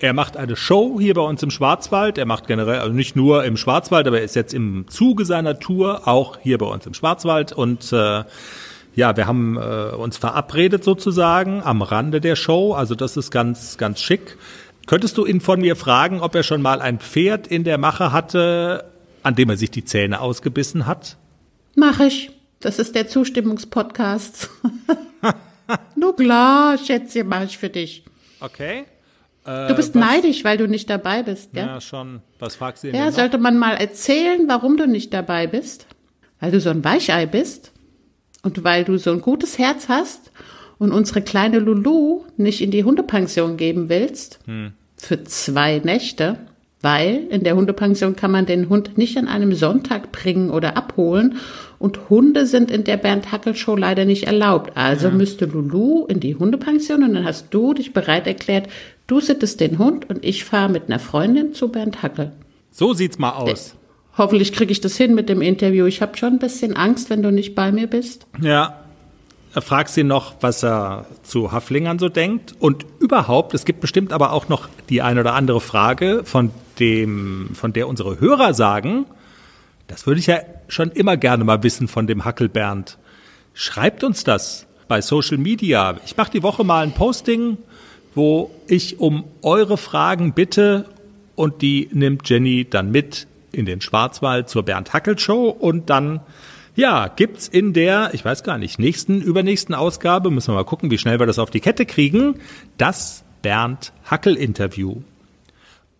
Er 0.00 0.12
macht 0.12 0.36
eine 0.36 0.54
Show 0.54 1.00
hier 1.00 1.14
bei 1.14 1.22
uns 1.22 1.42
im 1.42 1.50
Schwarzwald. 1.50 2.18
Er 2.18 2.26
macht 2.26 2.46
generell, 2.46 2.78
also 2.78 2.92
nicht 2.92 3.16
nur 3.16 3.42
im 3.44 3.56
Schwarzwald, 3.56 4.06
aber 4.06 4.18
er 4.18 4.24
ist 4.24 4.36
jetzt 4.36 4.54
im 4.54 4.86
Zuge 4.86 5.24
seiner 5.24 5.58
Tour 5.58 6.06
auch 6.06 6.38
hier 6.40 6.56
bei 6.56 6.66
uns 6.66 6.86
im 6.86 6.94
Schwarzwald. 6.94 7.52
Und 7.52 7.92
äh, 7.92 8.22
ja, 8.98 9.16
wir 9.16 9.26
haben 9.28 9.56
äh, 9.56 9.94
uns 9.94 10.16
verabredet 10.16 10.82
sozusagen 10.82 11.62
am 11.62 11.82
Rande 11.82 12.20
der 12.20 12.34
Show. 12.34 12.74
Also 12.74 12.94
das 12.96 13.16
ist 13.16 13.30
ganz, 13.30 13.78
ganz 13.78 14.00
schick. 14.02 14.36
Könntest 14.86 15.16
du 15.18 15.24
ihn 15.24 15.40
von 15.40 15.60
mir 15.60 15.76
fragen, 15.76 16.20
ob 16.20 16.34
er 16.34 16.42
schon 16.42 16.60
mal 16.62 16.80
ein 16.80 16.98
Pferd 16.98 17.46
in 17.46 17.62
der 17.62 17.78
Mache 17.78 18.10
hatte, 18.12 18.90
an 19.22 19.36
dem 19.36 19.50
er 19.50 19.56
sich 19.56 19.70
die 19.70 19.84
Zähne 19.84 20.20
ausgebissen 20.20 20.86
hat? 20.86 21.16
Mach 21.76 22.00
ich. 22.00 22.30
Das 22.60 22.80
ist 22.80 22.96
der 22.96 23.06
Zustimmungspodcast. 23.06 24.50
Nur 25.96 26.16
klar, 26.16 26.76
Schätzchen, 26.78 27.28
mach 27.28 27.44
ich 27.44 27.56
für 27.56 27.68
dich. 27.68 28.04
Okay. 28.40 28.84
Du 29.44 29.74
bist 29.76 29.94
neidisch, 29.94 30.42
weil 30.44 30.58
du 30.58 30.66
nicht 30.66 30.90
dabei 30.90 31.22
bist, 31.22 31.54
Ja, 31.54 31.66
ja? 31.66 31.80
schon. 31.80 32.20
Was 32.38 32.56
fragst 32.56 32.82
du 32.82 32.88
Ja, 32.88 32.92
denn 32.92 33.04
noch? 33.06 33.12
sollte 33.12 33.38
man 33.38 33.56
mal 33.58 33.74
erzählen, 33.76 34.42
warum 34.48 34.76
du 34.76 34.86
nicht 34.88 35.14
dabei 35.14 35.46
bist? 35.46 35.86
Weil 36.40 36.50
du 36.50 36.60
so 36.60 36.68
ein 36.70 36.84
Weichei 36.84 37.24
bist 37.26 37.72
und 38.48 38.64
weil 38.64 38.84
du 38.84 38.96
so 38.96 39.10
ein 39.10 39.20
gutes 39.20 39.58
Herz 39.58 39.88
hast 39.90 40.32
und 40.78 40.90
unsere 40.90 41.20
kleine 41.20 41.58
Lulu 41.58 42.22
nicht 42.38 42.62
in 42.62 42.70
die 42.70 42.82
Hundepension 42.82 43.58
geben 43.58 43.90
willst 43.90 44.40
für 44.96 45.22
zwei 45.24 45.80
Nächte, 45.84 46.38
weil 46.80 47.26
in 47.28 47.42
der 47.44 47.56
Hundepension 47.56 48.16
kann 48.16 48.30
man 48.30 48.46
den 48.46 48.70
Hund 48.70 48.96
nicht 48.96 49.18
an 49.18 49.28
einem 49.28 49.54
Sonntag 49.54 50.12
bringen 50.12 50.48
oder 50.48 50.78
abholen 50.78 51.36
und 51.78 52.08
Hunde 52.08 52.46
sind 52.46 52.70
in 52.70 52.84
der 52.84 52.96
Bernd 52.96 53.32
Hackel 53.32 53.54
Show 53.54 53.76
leider 53.76 54.06
nicht 54.06 54.24
erlaubt. 54.24 54.76
Also 54.76 55.10
müsste 55.10 55.44
Lulu 55.44 56.06
in 56.06 56.20
die 56.20 56.36
Hundepension 56.36 57.02
und 57.02 57.14
dann 57.14 57.24
hast 57.24 57.52
du 57.52 57.74
dich 57.74 57.92
bereit 57.92 58.26
erklärt, 58.26 58.68
du 59.08 59.20
sittest 59.20 59.60
den 59.60 59.78
Hund 59.78 60.08
und 60.08 60.24
ich 60.24 60.44
fahre 60.44 60.72
mit 60.72 60.84
einer 60.86 61.00
Freundin 61.00 61.52
zu 61.52 61.68
Bernd 61.68 62.02
Hackel. 62.02 62.32
So 62.70 62.94
sieht's 62.94 63.18
mal 63.18 63.32
aus. 63.32 63.74
Hoffentlich 64.18 64.52
kriege 64.52 64.72
ich 64.72 64.80
das 64.80 64.96
hin 64.96 65.14
mit 65.14 65.28
dem 65.28 65.40
Interview. 65.40 65.86
Ich 65.86 66.02
habe 66.02 66.16
schon 66.18 66.34
ein 66.34 66.38
bisschen 66.40 66.76
Angst, 66.76 67.08
wenn 67.08 67.22
du 67.22 67.30
nicht 67.30 67.54
bei 67.54 67.70
mir 67.70 67.86
bist. 67.86 68.26
Ja. 68.40 68.80
fragst 69.52 69.96
ihn 69.96 70.08
noch, 70.08 70.34
was 70.40 70.64
er 70.64 71.06
zu 71.22 71.52
Haflingern 71.52 72.00
so 72.00 72.08
denkt. 72.08 72.54
Und 72.58 72.84
überhaupt, 72.98 73.54
es 73.54 73.64
gibt 73.64 73.80
bestimmt 73.80 74.12
aber 74.12 74.32
auch 74.32 74.48
noch 74.48 74.68
die 74.88 75.02
eine 75.02 75.20
oder 75.20 75.34
andere 75.34 75.60
Frage, 75.60 76.22
von 76.24 76.50
dem, 76.80 77.50
von 77.54 77.72
der 77.72 77.86
unsere 77.86 78.18
Hörer 78.18 78.54
sagen, 78.54 79.06
das 79.86 80.06
würde 80.06 80.20
ich 80.20 80.26
ja 80.26 80.40
schon 80.66 80.90
immer 80.90 81.16
gerne 81.16 81.44
mal 81.44 81.62
wissen 81.62 81.86
von 81.86 82.08
dem 82.08 82.24
Hackelbernd. 82.24 82.98
Schreibt 83.54 84.02
uns 84.02 84.24
das 84.24 84.66
bei 84.88 85.00
Social 85.00 85.38
Media. 85.38 85.96
Ich 86.04 86.16
mache 86.16 86.32
die 86.32 86.42
Woche 86.42 86.64
mal 86.64 86.82
ein 86.82 86.92
Posting, 86.92 87.56
wo 88.14 88.50
ich 88.66 88.98
um 88.98 89.24
eure 89.42 89.76
Fragen 89.76 90.32
bitte 90.32 90.86
und 91.36 91.62
die 91.62 91.88
nimmt 91.92 92.28
Jenny 92.28 92.66
dann 92.68 92.90
mit 92.90 93.28
in 93.52 93.66
den 93.66 93.80
Schwarzwald 93.80 94.48
zur 94.48 94.64
Bernd 94.64 94.92
Hackel 94.92 95.18
Show 95.18 95.48
und 95.48 95.90
dann 95.90 96.20
ja, 96.78 97.08
gibt's 97.08 97.48
in 97.48 97.72
der, 97.72 98.10
ich 98.12 98.24
weiß 98.24 98.44
gar 98.44 98.56
nicht, 98.56 98.78
nächsten, 98.78 99.20
übernächsten 99.20 99.74
Ausgabe, 99.74 100.30
müssen 100.30 100.52
wir 100.52 100.58
mal 100.58 100.64
gucken, 100.64 100.92
wie 100.92 100.98
schnell 100.98 101.18
wir 101.18 101.26
das 101.26 101.40
auf 101.40 101.50
die 101.50 101.58
Kette 101.58 101.86
kriegen, 101.86 102.36
das 102.76 103.24
Bernd 103.42 103.92
Hackel 104.04 104.36
Interview. 104.36 105.02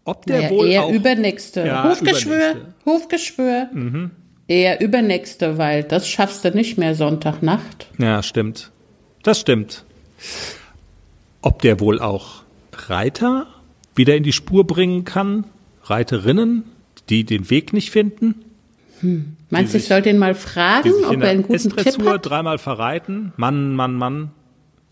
Ob 0.05 0.25
der 0.27 0.43
naja, 0.43 0.51
wohl 0.51 0.69
eher 0.69 0.85
auch, 0.85 0.93
übernächste. 0.93 1.67
Ja, 1.67 1.83
Hofgeschwür, 1.83 2.37
übernächste. 2.37 2.75
Hofgeschwür. 2.87 3.69
Mhm. 3.73 4.11
Eher 4.47 4.81
übernächste, 4.81 5.59
weil 5.59 5.83
das 5.83 6.09
schaffst 6.09 6.45
du 6.45 6.53
nicht 6.53 6.79
mehr 6.79 6.95
Sonntagnacht. 6.95 7.89
Ja, 7.99 8.23
stimmt. 8.23 8.71
Das 9.25 9.41
stimmt. 9.41 9.85
Ob 11.43 11.61
der 11.61 11.81
wohl 11.81 12.01
auch 12.01 12.43
Reiter 12.87 13.49
wieder 13.97 14.15
in 14.15 14.23
die 14.23 14.33
Spur 14.33 14.65
bringen 14.65 15.05
kann, 15.05 15.45
Reiterinnen, 15.83 16.63
die 17.11 17.25
den 17.25 17.51
Weg 17.51 17.73
nicht 17.73 17.91
finden? 17.91 18.45
Hm. 19.01 19.37
Meinst 19.51 19.75
du, 19.75 19.79
ich 19.79 19.87
soll 19.87 20.03
den 20.03 20.19
mal 20.19 20.35
fragen, 20.35 20.93
ob 21.05 21.23
er 21.23 21.31
einen 21.31 21.43
guten 21.43 21.75
Tipp 21.77 22.05
hat? 22.05 22.27
dreimal 22.27 22.59
verreiten, 22.59 23.33
Mann, 23.37 23.75
Mann, 23.75 23.95
Mann. 23.95 24.31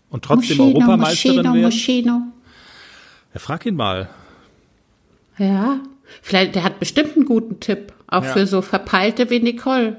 Und 0.09 0.23
trotzdem 0.23 0.57
Moschino, 0.57 0.79
Europameisterin 0.79 1.35
Moschino, 1.37 1.53
werden. 1.53 1.63
Moschino. 1.63 2.21
Ja, 3.33 3.39
frag 3.39 3.65
ihn 3.65 3.75
mal. 3.75 4.09
Ja, 5.37 5.81
vielleicht, 6.21 6.55
der 6.55 6.63
hat 6.63 6.79
bestimmt 6.79 7.15
einen 7.15 7.25
guten 7.25 7.59
Tipp, 7.59 7.93
auch 8.07 8.23
ja. 8.23 8.33
für 8.33 8.47
so 8.47 8.61
Verpeilte 8.61 9.29
wie 9.29 9.39
Nicole. 9.39 9.97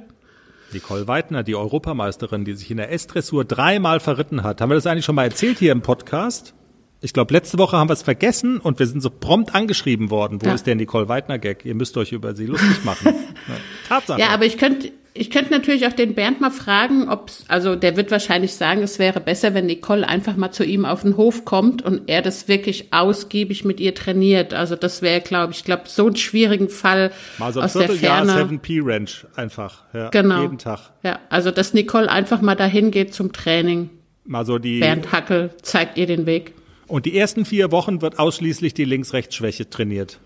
Nicole 0.72 1.06
Weidner, 1.06 1.42
die 1.42 1.54
Europameisterin, 1.54 2.44
die 2.44 2.54
sich 2.54 2.70
in 2.70 2.78
der 2.78 2.92
S-Dressur 2.92 3.44
dreimal 3.44 4.00
verritten 4.00 4.42
hat. 4.42 4.60
Haben 4.60 4.70
wir 4.70 4.74
das 4.74 4.86
eigentlich 4.86 5.04
schon 5.04 5.14
mal 5.14 5.24
erzählt 5.24 5.58
hier 5.58 5.72
im 5.72 5.82
Podcast? 5.82 6.54
Ich 7.00 7.12
glaube, 7.12 7.32
letzte 7.32 7.58
Woche 7.58 7.76
haben 7.76 7.88
wir 7.88 7.92
es 7.92 8.02
vergessen 8.02 8.58
und 8.58 8.80
wir 8.80 8.86
sind 8.86 9.00
so 9.00 9.10
prompt 9.10 9.54
angeschrieben 9.54 10.10
worden. 10.10 10.42
Wo 10.42 10.46
ja. 10.46 10.54
ist 10.54 10.66
der 10.66 10.74
Nicole 10.74 11.08
Weidner-Gag? 11.08 11.64
Ihr 11.64 11.74
müsst 11.74 11.96
euch 11.96 12.12
über 12.12 12.34
sie 12.34 12.46
lustig 12.46 12.84
machen. 12.84 13.14
Tatsache. 13.88 14.20
Ja, 14.20 14.30
aber 14.30 14.46
ich 14.46 14.58
könnte 14.58 14.90
ich 15.18 15.30
könnte 15.30 15.50
natürlich 15.50 15.86
auch 15.86 15.92
den 15.92 16.14
Bernd 16.14 16.40
mal 16.40 16.50
fragen, 16.50 17.08
ob's, 17.08 17.44
also 17.48 17.74
der 17.74 17.96
wird 17.96 18.10
wahrscheinlich 18.10 18.54
sagen, 18.54 18.82
es 18.82 18.98
wäre 18.98 19.20
besser, 19.20 19.52
wenn 19.52 19.66
Nicole 19.66 20.08
einfach 20.08 20.36
mal 20.36 20.52
zu 20.52 20.64
ihm 20.64 20.84
auf 20.84 21.02
den 21.02 21.16
Hof 21.16 21.44
kommt 21.44 21.82
und 21.82 22.02
er 22.06 22.22
das 22.22 22.46
wirklich 22.46 22.92
ausgiebig 22.92 23.64
mit 23.64 23.80
ihr 23.80 23.94
trainiert. 23.94 24.54
Also 24.54 24.76
das 24.76 25.02
wäre, 25.02 25.20
glaube 25.20 25.52
ich, 25.52 25.64
glaube 25.64 25.84
so 25.86 26.06
einen 26.06 26.16
schwierigen 26.16 26.68
Fall 26.68 27.10
mal 27.38 27.52
so 27.52 27.60
ein 27.60 27.66
aus 27.66 27.72
Vierteljahr 27.72 28.24
der 28.24 28.34
Ferne. 28.34 28.58
7P 28.58 28.80
Ranch 28.84 29.26
einfach, 29.34 29.84
ja, 29.92 30.08
genau. 30.10 30.42
jeden 30.42 30.58
Tag. 30.58 30.92
Ja, 31.02 31.18
also 31.30 31.50
dass 31.50 31.74
Nicole 31.74 32.08
einfach 32.08 32.40
mal 32.40 32.54
dahin 32.54 32.90
geht 32.92 33.12
zum 33.12 33.32
Training. 33.32 33.90
Mal 34.24 34.46
so 34.46 34.58
die 34.58 34.78
Bernd 34.78 35.10
Hackel 35.10 35.50
zeigt 35.62 35.98
ihr 35.98 36.06
den 36.06 36.26
Weg. 36.26 36.52
Und 36.88 37.04
die 37.06 37.16
ersten 37.16 37.44
vier 37.44 37.70
Wochen 37.70 38.00
wird 38.02 38.18
ausschließlich 38.18 38.74
die 38.74 38.84
Links-Rechts-Schwäche 38.84 39.68
trainiert. 39.68 40.18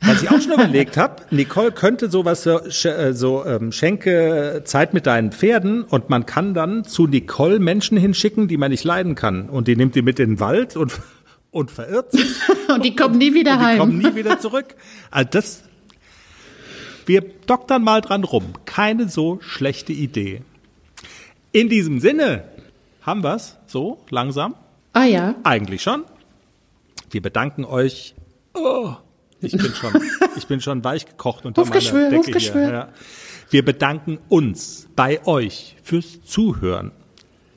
Was 0.00 0.22
ich 0.22 0.30
auch 0.30 0.40
schon 0.40 0.52
überlegt 0.52 0.96
habe, 0.96 1.22
Nicole 1.30 1.72
könnte 1.72 2.08
sowas 2.08 2.44
so, 2.44 2.58
äh, 2.60 3.12
so 3.14 3.44
ähm, 3.44 3.72
schenke 3.72 4.62
Zeit 4.64 4.94
mit 4.94 5.06
deinen 5.06 5.32
Pferden 5.32 5.82
und 5.82 6.08
man 6.08 6.24
kann 6.24 6.54
dann 6.54 6.84
zu 6.84 7.06
Nicole 7.06 7.58
Menschen 7.58 7.96
hinschicken, 7.96 8.46
die 8.46 8.56
man 8.56 8.70
nicht 8.70 8.84
leiden 8.84 9.16
kann. 9.16 9.48
Und 9.48 9.66
die 9.66 9.74
nimmt 9.74 9.96
die 9.96 10.02
mit 10.02 10.20
in 10.20 10.30
den 10.30 10.40
Wald 10.40 10.76
und, 10.76 10.92
und 11.50 11.70
verirrt 11.70 12.12
sich. 12.12 12.26
und 12.68 12.84
die 12.84 12.94
kommen 12.94 13.18
nie 13.18 13.34
wieder 13.34 13.54
und 13.54 13.60
heim. 13.60 13.72
Die 13.72 13.78
kommen 13.78 13.98
nie 13.98 14.14
wieder 14.14 14.38
zurück. 14.38 14.76
Also 15.10 15.28
das, 15.32 15.64
wir 17.06 17.22
doktern 17.46 17.82
mal 17.82 18.00
dran 18.00 18.22
rum. 18.22 18.44
Keine 18.66 19.08
so 19.08 19.40
schlechte 19.40 19.92
Idee. 19.92 20.42
In 21.50 21.68
diesem 21.68 21.98
Sinne 21.98 22.44
haben 23.02 23.24
wir's 23.24 23.56
so 23.66 23.98
langsam. 24.10 24.54
Ah 24.98 25.04
ja. 25.04 25.36
Eigentlich 25.44 25.80
schon. 25.80 26.02
Wir 27.12 27.22
bedanken 27.22 27.64
euch. 27.64 28.16
Oh, 28.52 28.94
ich 29.40 29.52
bin 29.52 29.72
schon, 29.72 29.92
ich 30.36 30.48
bin 30.48 30.60
schon 30.60 30.82
weich 30.82 31.06
gekocht 31.06 31.46
unter 31.46 31.62
Hufgeschwür, 31.62 32.06
meiner 32.06 32.10
Decke 32.10 32.26
Hufgeschwür. 32.26 32.64
hier. 32.66 32.72
Ja. 32.72 32.88
Wir 33.48 33.64
bedanken 33.64 34.18
uns 34.28 34.88
bei 34.96 35.24
euch 35.24 35.76
fürs 35.84 36.22
Zuhören. 36.22 36.90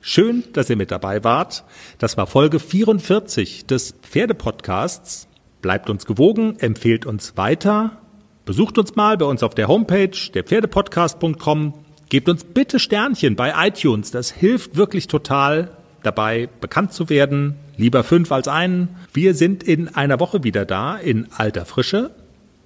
Schön, 0.00 0.44
dass 0.52 0.70
ihr 0.70 0.76
mit 0.76 0.92
dabei 0.92 1.24
wart. 1.24 1.64
Das 1.98 2.16
war 2.16 2.28
Folge 2.28 2.60
44 2.60 3.66
des 3.66 3.96
Pferdepodcasts. 4.02 5.26
Bleibt 5.62 5.90
uns 5.90 6.06
gewogen, 6.06 6.60
empfehlt 6.60 7.06
uns 7.06 7.36
weiter. 7.36 7.98
Besucht 8.44 8.78
uns 8.78 8.94
mal 8.94 9.16
bei 9.18 9.26
uns 9.26 9.42
auf 9.42 9.56
der 9.56 9.66
Homepage 9.66 10.16
derpferdepodcast.com. 10.32 11.74
Gebt 12.08 12.28
uns 12.28 12.44
bitte 12.44 12.78
Sternchen 12.78 13.34
bei 13.34 13.66
iTunes. 13.66 14.12
Das 14.12 14.30
hilft 14.30 14.76
wirklich 14.76 15.08
total 15.08 15.76
dabei, 16.02 16.48
bekannt 16.60 16.92
zu 16.92 17.08
werden. 17.08 17.56
Lieber 17.76 18.04
fünf 18.04 18.32
als 18.32 18.48
einen. 18.48 18.96
Wir 19.12 19.34
sind 19.34 19.62
in 19.62 19.88
einer 19.94 20.20
Woche 20.20 20.44
wieder 20.44 20.64
da, 20.64 20.96
in 20.96 21.28
alter 21.36 21.64
Frische. 21.64 22.10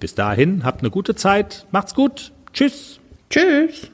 Bis 0.01 0.14
dahin, 0.14 0.64
habt 0.64 0.80
eine 0.80 0.91
gute 0.91 1.14
Zeit. 1.14 1.66
Macht's 1.70 1.95
gut. 1.95 2.32
Tschüss. 2.53 3.01
Tschüss. 3.30 3.91